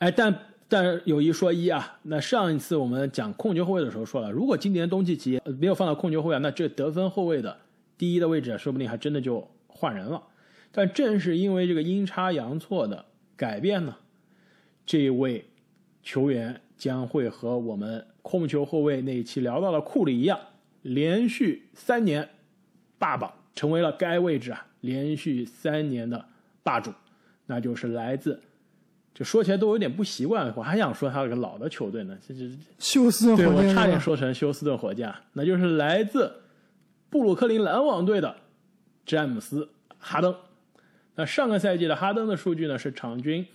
[0.00, 0.38] 哎，但
[0.68, 7.56] 但有一说一啊，那上一次我们讲控球后卫的时候说了，如果今年东契奇没有放到控球后卫，那这得分后卫的。
[7.98, 10.22] 第一的位置说不定还真的就换人了，
[10.70, 13.96] 但正是因为这个阴差阳错的改变呢，
[14.84, 15.46] 这位
[16.02, 20.38] 球员将会和我们控球后卫那一期聊到的库里一样，
[20.82, 22.28] 连续三年
[22.98, 26.26] 霸榜，成为了该位置啊连续三年的
[26.62, 26.92] 霸主，
[27.46, 28.40] 那就是来自，
[29.14, 36.30] 就说起来都有点不习惯，我还想说他是个老的球队呢，这这休斯顿火箭，我差点说成休斯顿火箭，那就是来自。
[37.10, 38.36] 布鲁克林篮网队的
[39.04, 39.64] 詹姆斯·
[39.98, 40.34] 哈登，
[41.14, 43.46] 那上个赛季的哈登的数据呢是场均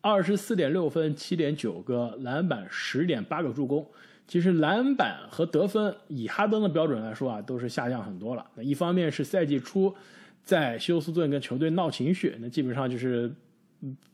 [0.00, 3.86] 二十四点六分、七点九个篮板、十点八个助攻。
[4.26, 8.46] 其实篮板和得分以哈登的标准来说啊，都是下降很多了。
[8.54, 9.94] 那一方面是赛季初
[10.42, 13.32] 在休斯顿跟球队闹情绪，那基本上就是。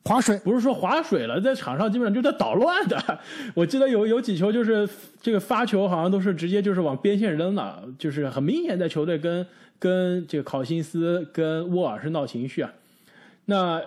[0.05, 3.21] 划水不是说划水了，在场上基本上就在捣乱的。
[3.55, 4.89] 我记得有有几球就是
[5.21, 9.47] 这个发球好像都是直接就是往边线扔的，就是很明显在球队跟
[9.79, 12.73] 跟这个考辛斯跟沃尔是闹情绪啊。
[13.45, 13.81] 那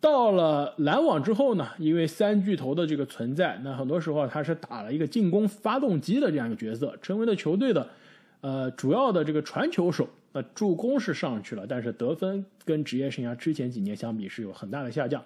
[0.00, 7.88] 到了篮网之后呢，因为三巨头的这个存在，那很多时候他是打了一个进攻发动机的这样一个角色，成为了球队的
[8.42, 10.08] 呃主要的这个传球手。
[10.36, 15.24] 那助攻是上去了，但是得分跟职业生涯之前几年相比是有很大的下降，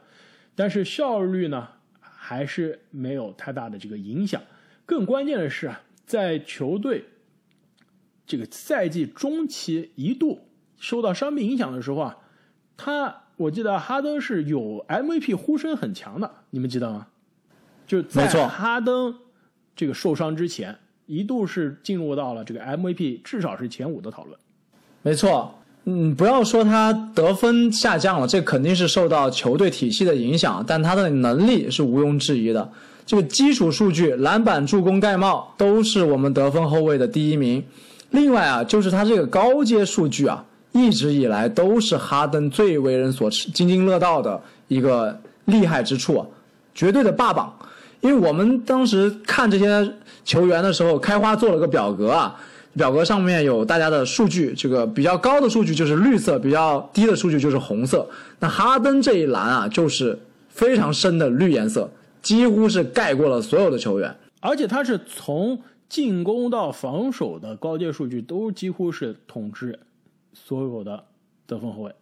[0.55, 1.67] 但是效率呢
[1.99, 4.43] 还是没有太大的这个影响。
[4.85, 7.07] 更关键的是啊，在球队
[8.27, 10.41] 这个赛季中期一度
[10.77, 12.19] 受到伤病影响的时候啊，
[12.77, 17.07] 他我记得哈登是有 MVP 呼声很强的，你们记得吗？
[17.87, 19.19] 就在哈登
[19.75, 24.39] 这个受伤之前，一度是进入到了这个 MVP 至少是前五的讨论。
[25.09, 25.55] 没错，
[25.87, 32.71] 嗯，不要说他得分下降了，这肯定是受到球队体系的影响，但他的能力是毋庸置疑的。
[33.07, 37.65] 这个基础数据，篮板、助攻、盖帽都是我们得分后卫的第一名。
[38.11, 46.23] 另外啊，就是他这个高阶数据啊，一直以来都是哈登最为人所津津乐道的一个厉害之处，
[46.75, 47.51] 绝对的霸榜。
[48.03, 49.91] 因为我们当时看这些
[50.23, 52.39] 球员的时候，开花做了个表格啊。
[52.79, 58.09] 表格上面有大家的数据，这个比较高的数据就是绿色，比较低的数据就是红色。
[58.39, 60.19] 那哈登这一栏啊，就是
[60.49, 61.91] 非常深的绿颜色，
[62.23, 64.17] 几乎是盖过了所有的球员。
[64.41, 69.79] 而且他是从进攻到防守的高阶数据都几乎是统治
[70.33, 71.03] 所有的
[71.47, 71.93] 得分后卫。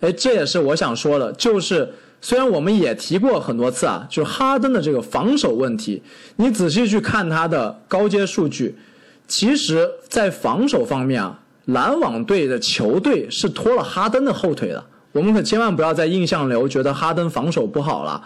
[0.00, 6.02] 哎，这也是我想说的，就是虽然我们也提过很多次啊，就是哈登的这个防守问题，
[6.36, 8.74] 你仔细去看他的高阶数据。
[9.34, 14.84] 其实，在防守方面啊，篮网队的球队是拖了哈登的后腿的。
[15.12, 18.22] 我们可千万不要在印象流觉得哈登防守不好了。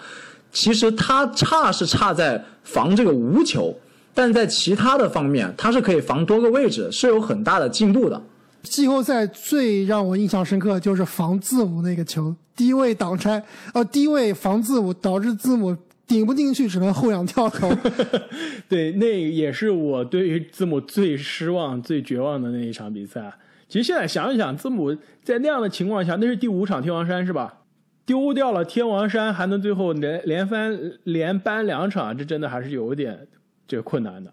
[0.51, 3.73] 其实他差是差在防这个无球，
[4.13, 8.21] 但在其他的方面，他是可以防多个位置，是有很大的进步的。
[8.65, 13.41] 季后赛最让我印象深刻就是防字母那个球，低位挡拆，
[13.75, 15.77] 呃，低位防字母导致字母。
[16.07, 17.69] 顶不进去，只能后仰跳投。
[18.69, 23.33] 对，那也是我对于字母最失望、最绝望的那一场比赛。
[23.69, 27.63] 其实现在想一想，字母在那样的情况下，那是第五场天王山是吧？
[28.05, 33.27] 丢掉了天王山，还能最后连连翻连扳两场，这真的还是有点
[33.67, 34.33] 这个困难的。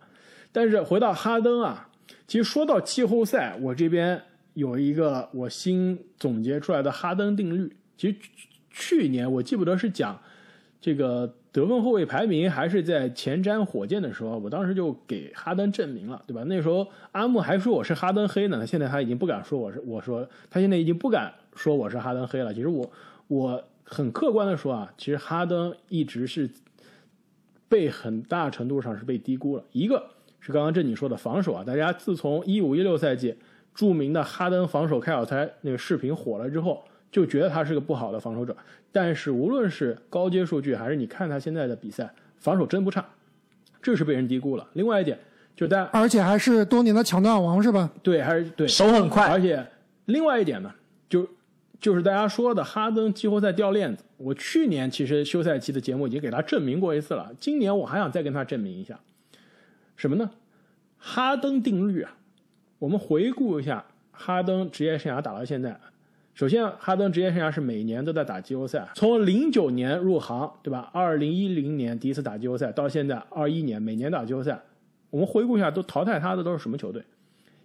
[0.51, 1.89] 但是回到哈登啊，
[2.27, 4.21] 其实说到季后赛，我这边
[4.53, 7.75] 有一个我新总结出来的哈登定律。
[7.97, 8.15] 其实
[8.69, 10.21] 去年我记不得是讲
[10.79, 11.33] 这个。
[11.53, 16.43] 得分后卫排名还是在前瞻火箭的时候，我当时就给哈登证明了，对吧？
[16.47, 22.51] 那时候阿木还说我是哈登黑呢，现在他已经不敢说我是，我说他现在已经不敢说我是哈登黑了。
[22.51, 22.91] 其实我
[23.27, 26.49] 我很客观的说啊，其实哈登一直是
[27.69, 29.63] 被很大程度上是被低估了。
[29.73, 30.03] 一个
[30.39, 33.37] 是刚刚正你说的防守啊，大家自从一五一六赛季
[33.75, 36.83] 著名的哈登防守开小差那个视频火了之后。
[37.13, 38.57] 就觉得他是个不好的防守者，
[38.91, 43.05] 但是无论是高阶数据还是你看他现在的比赛，防守真不差，
[43.83, 44.67] 这是被人低估了。
[44.73, 45.19] 另外一点，
[45.55, 47.91] 就但而且还是多年的抢断王是吧？
[48.01, 49.27] 对，还是对手很快。
[49.27, 49.63] 而且
[50.05, 50.73] 另外一点呢，
[51.07, 51.29] 就
[51.79, 58.99] 就是大家说的哈登季后赛掉链子，我去年其实休赛期的节目已经给他证明过一次了，今年我还想再跟他证明一下，
[59.95, 60.31] 什么呢？
[60.97, 62.17] 哈登定律啊！
[62.79, 65.79] 我们回顾一下哈登职业生涯打到现在，
[66.33, 70.89] 首先哈登职业生涯是每年都在打季后赛，从零九年入行，对吧？
[70.91, 74.59] 二零一零年第一次打季后赛，到现在二一年每年打季后赛，
[75.11, 77.03] 我们回顾一下，都淘汰他的都是什么球队？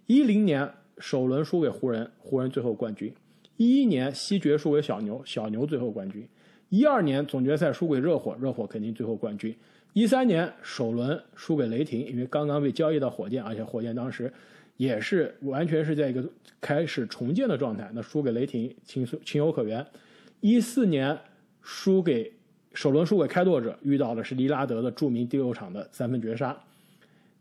[0.05, 3.09] 一零年首轮输给湖人，湖人最后冠军；
[3.57, 6.21] 一一年西决输给小牛，小牛最后冠军；
[6.69, 9.55] 一二年总决赛输给热火，热火肯定最后冠军。
[9.93, 14.31] 一三年首轮输给雷霆，因为刚刚被交易到火箭，而且火箭当时
[14.79, 16.23] 也是完全是在一个
[16.61, 19.85] 开始重建的状态，那输给雷霆情情有可原。
[20.39, 21.19] 一四年
[21.61, 22.31] 输给
[22.73, 26.57] 首轮输给开拓者，遇到的是利拉德的著名第六场的三分绝杀。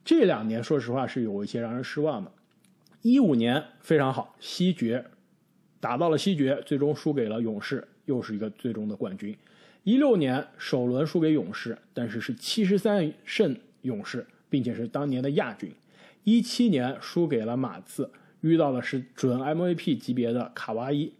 [0.04, 2.32] 这两年说实话是有一些让人失望的。
[3.02, 5.04] 一五年非常好，西决
[5.78, 9.36] 打到了西决，最终输给了勇士，又是一个最终的冠军。
[9.84, 15.70] 一六年首轮输给勇士，但是是七十三胜勇士，并且是当年的亚军。
[16.28, 18.10] 一七年输给了马刺，
[18.42, 21.14] 遇到的是准 MVP 级别的卡哇伊。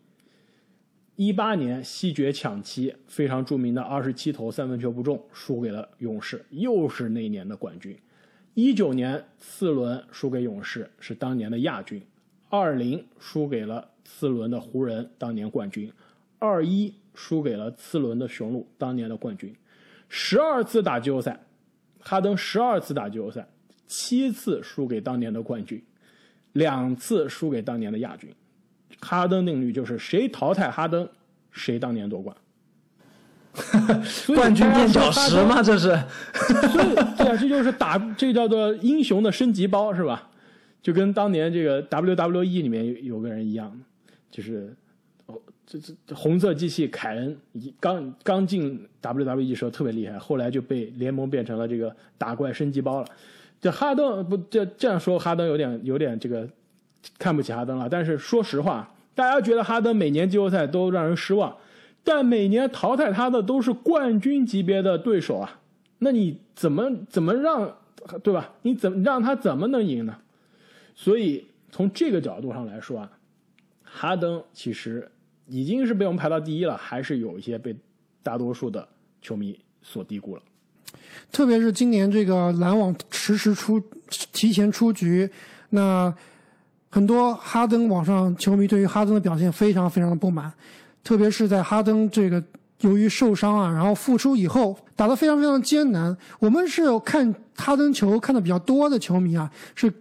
[1.17, 7.99] 一八年西决抢七，非常著名的二十七投三分球不中，输给了勇士，又是那年的冠军。
[8.53, 12.03] 一九年次轮输给勇士，是当年的亚军。
[12.51, 15.91] 二零输给了次轮的湖人，当年冠军。
[16.39, 16.95] 二一。
[17.15, 19.53] 输给了次轮的雄鹿，当年的冠军，
[20.09, 21.45] 十二次打季后赛，
[21.99, 23.49] 哈登十二次打季后赛，
[23.89, 25.83] 七次输给当年的冠军，
[26.53, 28.31] 两次输给当年的亚军。
[29.01, 31.09] 哈登定律就是谁淘汰哈登，
[31.51, 32.37] 谁当年夺冠。
[34.37, 35.61] 冠军垫脚石吗？
[35.61, 35.89] 这是？
[36.71, 40.31] 所以，对啊，这就是打，这叫做英雄的升级包，是吧？
[40.81, 43.81] 就跟当年这个 WWE 里面有有个人一样，
[44.31, 44.77] 就是
[45.27, 45.37] 哦。
[45.71, 47.39] 这这红色机器凯恩
[47.79, 53.09] 刚刚进 WWE 时候特别厉害，后来就被联盟变成了这个打怪升级包了。
[53.61, 56.49] 这哈登不这这样说，哈登有点有点这个
[57.19, 57.89] 看不起哈登了。
[57.89, 61.57] 但是说实话，大家觉得哈登每年季后赛都让人失望，
[62.03, 65.61] 但每年淘汰他的都是冠军级别的对手啊。
[65.99, 67.77] 那你怎么怎么让
[68.23, 68.55] 对吧？
[68.63, 70.17] 你怎么让他怎么能赢呢？
[70.95, 73.11] 所以从这个角度上来说啊，
[73.83, 75.11] 哈登其实。
[75.51, 77.75] 已经是被我们排到第一了，还是有一些被
[78.23, 78.87] 大多数的
[79.23, 80.43] 球迷所低估了。
[81.31, 83.83] 特别是今年这个篮网迟迟出
[84.33, 85.31] 提前出局，
[85.71, 86.13] 那
[86.91, 90.53] 很多哈登网上球迷对于哈登的表现非常非常的不满，
[91.05, 92.43] 特别是在哈登这个
[92.81, 96.17] 由于受伤啊，然后复出以后打得非常非常艰难。
[96.39, 99.93] 我们是有看哈登球看的比较多的球迷啊，是。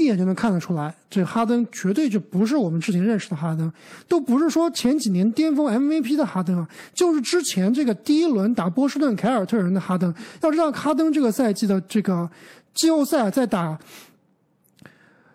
[0.00, 3.72] 一眼就能看得出来，这哈登绝对就不是我们之前认识的哈登，
[4.08, 10.14] 都不是说前几年巅峰 MVP 的哈登啊，就是之前这个第一轮打波士顿凯尔特人的哈登。
[10.40, 12.28] 要知道，哈登这个赛季的这个
[12.74, 13.78] 季后赛在打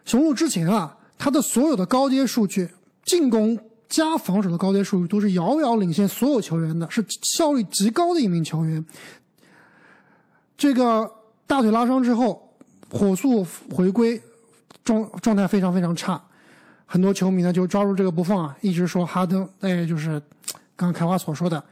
[0.06, 2.68] 雄鹿之前啊，他的所有的高阶数据，
[3.06, 3.58] 进攻
[3.88, 8.84] 加防守的高阶数据都是遥遥领先所有球员的，是效率极高的一名球员。
[10.58, 11.10] 这个
[11.48, 12.54] 大腿拉伤之后，
[12.90, 14.22] 火速回归。
[14.84, 16.22] 状状态非常非常差，
[16.86, 20.20] 很多球迷呢就抓住这个不放啊，一直说哈登，哎，就是
[20.76, 21.64] 刚刚开花所说的，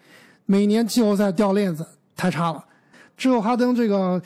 [0.46, 1.86] 每年季后赛掉链子
[2.16, 2.64] 太差了。
[3.16, 4.22] 之后哈登这个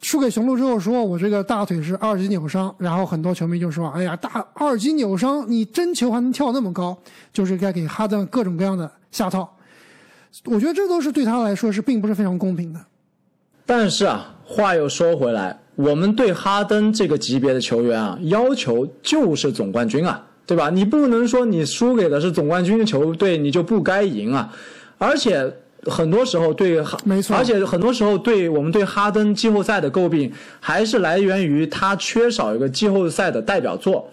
[0.00, 6.96] 输给雄鹿之后，说我这个大腿是二级扭伤，然后很多球迷就说，哎呀，大二级扭伤，你真球还能跳那么高，
[7.32, 9.52] 就是该给哈登各种各样的下套。
[10.44, 12.80] 我觉得这都是对他来说是并不是非常公平的。
[13.64, 15.58] 但是啊，话又说回来。
[15.76, 20.70] 我们对哈登这个级别的球员啊，要求就是总冠军啊，对吧？
[20.70, 24.50] 你不能说你输给的是总冠军的球队，你就不该赢啊。
[24.96, 25.52] 而且
[25.82, 34.10] 很多时候对哈，没错，而且很多时候对我们对哈登季后赛的诟病，还是来源于他缺少一个季后赛的代表作。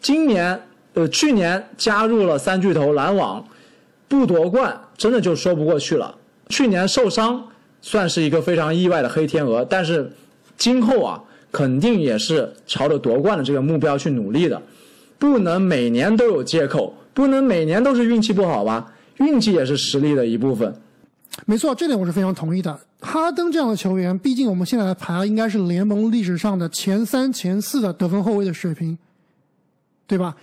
[0.00, 0.60] 今年
[0.94, 3.46] 呃，去年加入了三巨头篮网，
[4.08, 6.16] 不夺冠真的就说不过去了。
[6.48, 7.44] 去年受伤
[7.80, 10.10] 算是一个非常意外的黑天鹅，但是。
[10.56, 14.60] 今后啊，肯定也是朝着夺冠的这个目标去努力的，
[15.18, 18.92] 不能每年都有借口，不能每年都是运气不好吧？
[19.18, 20.74] 运气也是实力的一部分。
[21.44, 22.78] 没错，这点我是非常同意的。
[23.00, 28.96] 哈登这样的球员，毕竟我们现在的排应该是联盟历史上的前三、前四的得分后卫的水平，
[30.06, 30.34] 对吧？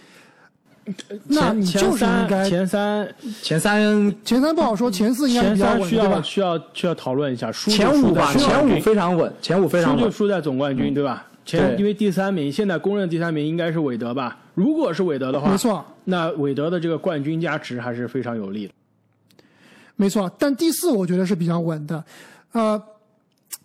[1.28, 3.08] 那你就是应该前三
[3.42, 7.52] 前三前三不好说，前四应该比较稳，需要需要需要讨论一下。
[7.52, 10.00] 输前五吧，前五非常稳，前五非常稳。
[10.00, 11.26] 输就输在总冠军，对吧？
[11.46, 14.38] 前因为第三名现在公认第三名应该是韦德吧？
[14.54, 18.74] 如果是韦德的话，没错，那韦德的这个冠军加持还是非常有利的。
[19.96, 22.04] 没错，但第四我觉得是比较稳的，
[22.52, 22.82] 呃，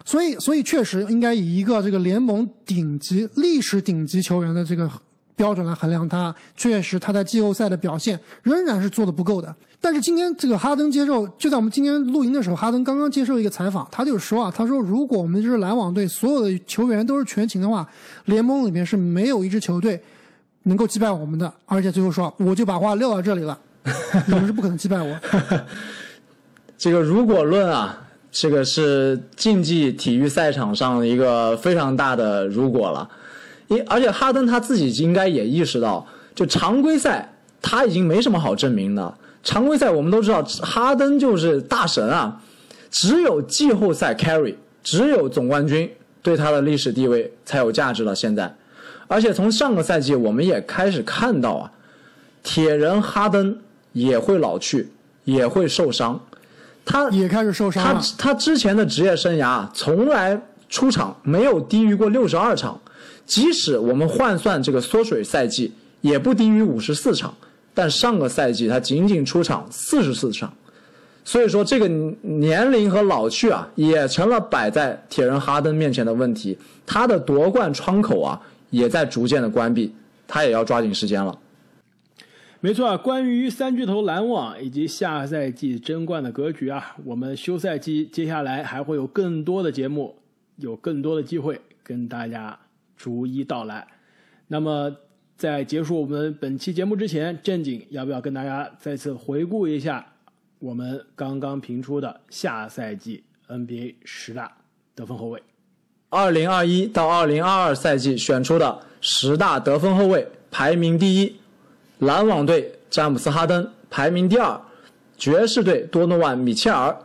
[0.05, 4.91] 所以所以确实应该以一个这个联盟顶级、历史顶级球员的这个
[5.39, 9.55] 标准来衡量他，确实他在季后赛的表现仍然是做的不够的。
[9.81, 17.89] 但是今天这个哈登接受，就在我们今天录音的时候，哈登刚刚接受一个采访，他就说啊，他说如果我们这支篮网队所有的球员都是全勤的话，
[18.25, 20.03] 联盟里面是没有一支球队
[20.65, 21.51] 能够击败我们的。
[21.65, 23.57] 而且最后说，我就把话撂到这里了，
[24.27, 25.17] 你们是不可能击败我。
[26.77, 27.97] 这个如果论啊，
[28.33, 33.09] 这个是竞技体育赛场上的一个非常大的如果了。
[33.69, 39.15] 因而且哈登他自己应该也意识到，就常规赛他已经没什么好证明的。
[39.45, 42.41] 常规赛我们都知道，哈登就是大神啊，
[42.91, 45.91] 只有季后赛 carry，只有总冠军
[46.23, 48.15] 对他的历史地位才有价值了。
[48.15, 48.53] 现在，
[49.07, 51.73] 而且从上个赛季我们也开始看到啊，
[52.43, 53.57] 铁人哈登
[53.93, 54.91] 也会老去，
[55.25, 56.21] 也会受伤。
[56.85, 58.01] 他也开始受伤了。
[58.19, 62.81] 他他之前的职业生涯从来出场没有低于过六十二场，
[63.29, 65.71] 即使我们换算这个缩水赛季，
[66.01, 67.33] 也不低于五十四场。
[67.75, 70.53] 但上个赛季他仅仅出场四十四场，
[71.25, 71.87] 所以说这个
[72.23, 76.59] 年龄和老去啊，也成了摆在铁人哈登面前的问题。
[76.85, 79.95] 他的夺冠窗口啊，也在逐渐的关闭，
[80.27, 81.39] 他也要抓紧时间了。
[82.61, 90.17] 没错啊，关于三巨头篮网以及下赛季争冠的格局啊，我们休赛期接下来还会有更多的节目，
[90.57, 92.59] 有更多的机会跟大家
[92.99, 93.87] 逐一道来。
[94.49, 94.95] 那么，
[95.37, 100.05] 在结束我们本期节目之前，正经要不要跟大家再次回顾一下
[100.59, 104.57] 我们刚刚评出的下赛季 NBA 十大
[104.95, 105.43] 得分后卫？
[106.11, 111.37] 二零二一到二零二二赛季选出的十大得分后卫排名第一。
[111.99, 114.61] 篮网队詹姆斯哈登排名第二，
[115.17, 116.97] 爵士队多诺万米切尔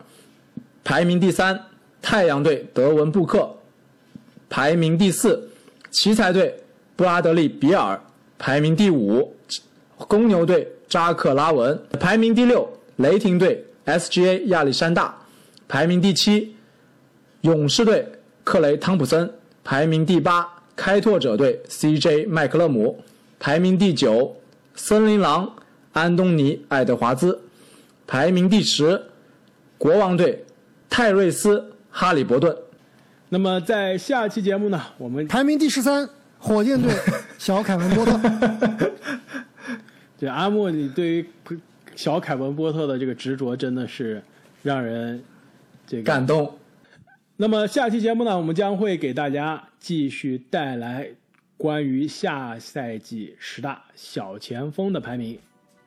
[0.84, 1.60] 排名第三，
[2.02, 3.58] 太阳队德文布克
[4.50, 5.50] 排名第四，
[5.94, 6.60] 奇才队
[6.96, 8.02] 布拉德利比尔
[8.39, 9.32] 排名第五，
[9.96, 15.16] 公牛队扎克拉文排名第六，雷霆队 SGA 亚历山大
[15.68, 16.56] 排名第七，
[17.41, 18.04] 勇士队
[18.44, 19.32] 克雷汤普森
[19.64, 23.02] 排名第八，开拓者队 CJ 麦克勒姆
[23.39, 24.36] 排名第九。
[24.76, 25.56] 森林狼
[25.91, 27.39] 安东尼·爱德华兹
[28.08, 29.00] 排名第十，
[29.78, 30.44] 国王队
[30.89, 31.60] 泰瑞斯·
[31.91, 32.58] 哈利伯顿。
[33.34, 36.07] 那么在下期节目呢，我们排名第十三，
[36.38, 36.93] 火箭队
[37.39, 38.91] 小凯文·波特。
[40.19, 41.25] 对阿莫，你对于
[41.95, 44.21] 小凯文·波特的这个执着真的是
[44.61, 45.19] 让人
[45.88, 46.59] 这个感动。
[47.36, 51.09] 那么下期节目呢，我们将会给大家继续带来。
[51.55, 55.39] 关于下赛季十大小前锋的排名，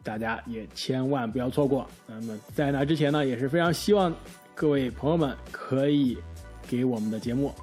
[0.02, 1.86] 大家也千万不要错过。
[2.08, 4.12] 那么在那之前呢，也是非常希望
[4.54, 6.16] 各位朋友们可以
[6.68, 7.54] 给我们的节目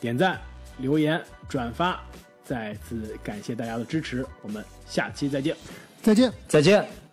[0.00, 0.40] 点赞、
[0.78, 2.00] 留言、转发。
[2.44, 5.54] 再次感谢大家的支持，我们下期再见，
[6.02, 7.07] 再见，再见。